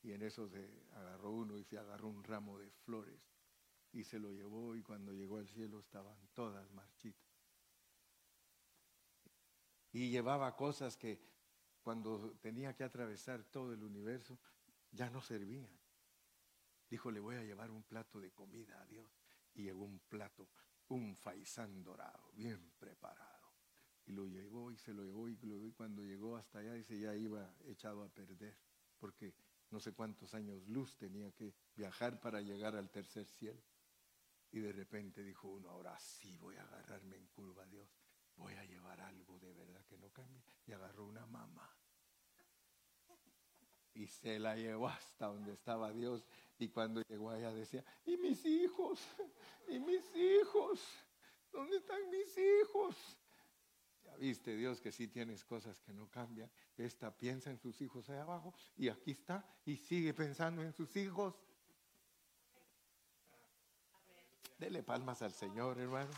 Y 0.04 0.12
en 0.12 0.22
eso 0.22 0.48
se 0.48 0.86
agarró 0.92 1.32
uno 1.32 1.58
y 1.58 1.64
se 1.64 1.76
agarró 1.76 2.06
un 2.06 2.22
ramo 2.22 2.56
de 2.56 2.70
flores 2.70 3.20
y 3.90 4.04
se 4.04 4.20
lo 4.20 4.30
llevó 4.30 4.76
y 4.76 4.82
cuando 4.84 5.12
llegó 5.12 5.38
al 5.38 5.48
cielo 5.48 5.80
estaban 5.80 6.16
todas 6.34 6.70
marchitas. 6.70 7.34
Y 9.90 10.08
llevaba 10.08 10.54
cosas 10.54 10.96
que 10.96 11.39
cuando 11.82 12.36
tenía 12.40 12.74
que 12.74 12.84
atravesar 12.84 13.44
todo 13.44 13.72
el 13.72 13.82
universo 13.82 14.38
ya 14.90 15.10
no 15.10 15.22
servían. 15.22 15.70
Dijo, 16.88 17.10
le 17.10 17.20
voy 17.20 17.36
a 17.36 17.44
llevar 17.44 17.70
un 17.70 17.84
plato 17.84 18.20
de 18.20 18.32
comida 18.32 18.80
a 18.80 18.86
Dios. 18.86 19.08
Y 19.54 19.64
llegó 19.64 19.84
un 19.84 19.98
plato, 20.00 20.48
un 20.88 21.16
faisán 21.16 21.82
dorado, 21.82 22.30
bien 22.32 22.72
preparado 22.78 23.40
y 24.06 24.12
lo 24.12 24.26
llevó 24.26 24.70
y 24.72 24.76
se 24.76 24.92
lo 24.92 25.04
llevó 25.04 25.28
y, 25.28 25.72
cuando 25.72 26.02
llegó 26.02 26.36
hasta 26.36 26.58
allá 26.58 26.74
dice 26.74 26.98
ya 26.98 27.14
iba 27.14 27.54
echado 27.66 28.02
a 28.02 28.08
perder 28.08 28.56
porque 28.98 29.34
no 29.70 29.78
sé 29.78 29.92
cuántos 29.92 30.34
años 30.34 30.66
luz 30.66 30.96
tenía 30.96 31.30
que 31.32 31.54
viajar 31.76 32.20
para 32.20 32.40
llegar 32.40 32.74
al 32.74 32.90
tercer 32.90 33.26
cielo. 33.26 33.62
Y 34.52 34.58
de 34.58 34.72
repente 34.72 35.22
dijo 35.22 35.46
uno, 35.48 35.70
ahora 35.70 35.96
sí 36.00 36.36
voy 36.38 36.56
a 36.56 36.62
agarrarme 36.62 37.16
en 37.16 37.28
curva 37.28 37.62
a 37.62 37.66
Dios, 37.66 37.88
voy 38.40 38.54
a 38.54 38.64
llevar 38.64 39.00
algo 39.00 39.38
de 39.38 39.52
verdad 39.52 39.84
que 39.86 39.98
no 39.98 40.10
cambie. 40.10 40.42
Y 40.66 40.72
agarró 40.72 41.06
una 41.06 41.26
mamá. 41.26 41.76
Y 43.94 44.06
se 44.06 44.38
la 44.38 44.56
llevó 44.56 44.88
hasta 44.88 45.26
donde 45.26 45.52
estaba 45.52 45.92
Dios. 45.92 46.26
Y 46.58 46.68
cuando 46.68 47.02
llegó 47.02 47.30
allá 47.30 47.52
decía, 47.52 47.84
¿y 48.04 48.16
mis 48.16 48.44
hijos? 48.44 49.00
¿Y 49.68 49.78
mis 49.78 50.04
hijos? 50.16 50.80
¿Dónde 51.52 51.76
están 51.76 52.10
mis 52.10 52.36
hijos? 52.38 52.96
viste 54.18 54.54
Dios 54.54 54.80
que 54.80 54.92
sí 54.92 55.08
tienes 55.08 55.44
cosas 55.44 55.80
que 55.80 55.92
no 55.92 56.08
cambian. 56.10 56.50
Esta 56.76 57.16
piensa 57.16 57.50
en 57.50 57.58
sus 57.58 57.80
hijos 57.80 58.08
ahí 58.10 58.18
abajo 58.18 58.54
y 58.76 58.88
aquí 58.88 59.12
está 59.12 59.44
y 59.64 59.76
sigue 59.76 60.12
pensando 60.14 60.62
en 60.62 60.72
sus 60.72 60.94
hijos. 60.96 61.34
Dele 64.58 64.82
palmas 64.82 65.22
al 65.22 65.32
Señor, 65.32 65.78
hermano. 65.78 66.10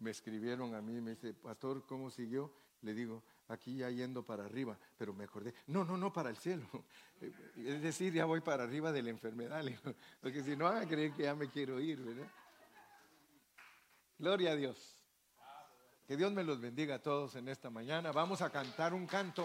Me 0.00 0.10
escribieron 0.10 0.74
a 0.74 0.80
mí, 0.80 1.00
me 1.00 1.10
dice, 1.10 1.34
pastor, 1.34 1.84
¿cómo 1.86 2.10
siguió? 2.10 2.52
Le 2.82 2.94
digo, 2.94 3.22
aquí 3.48 3.76
ya 3.76 3.90
yendo 3.90 4.22
para 4.24 4.44
arriba, 4.44 4.78
pero 4.96 5.12
me 5.12 5.24
acordé, 5.24 5.52
no, 5.66 5.84
no, 5.84 5.96
no, 5.96 6.12
para 6.12 6.30
el 6.30 6.36
cielo. 6.36 6.66
Es 7.56 7.82
decir, 7.82 8.12
ya 8.12 8.24
voy 8.24 8.40
para 8.40 8.62
arriba 8.62 8.92
de 8.92 9.02
la 9.02 9.10
enfermedad, 9.10 9.64
porque 10.20 10.42
si 10.44 10.56
no 10.56 10.66
van 10.66 10.82
a 10.82 10.86
creer 10.86 11.12
que 11.12 11.24
ya 11.24 11.34
me 11.34 11.48
quiero 11.48 11.80
ir, 11.80 12.00
¿verdad? 12.00 12.28
Gloria 14.18 14.52
a 14.52 14.56
Dios. 14.56 14.94
Que 16.06 16.16
Dios 16.16 16.32
me 16.32 16.42
los 16.42 16.60
bendiga 16.60 16.96
a 16.96 17.02
todos 17.02 17.34
en 17.34 17.48
esta 17.48 17.70
mañana. 17.70 18.12
Vamos 18.12 18.40
a 18.40 18.50
cantar 18.50 18.94
un 18.94 19.06
canto 19.06 19.44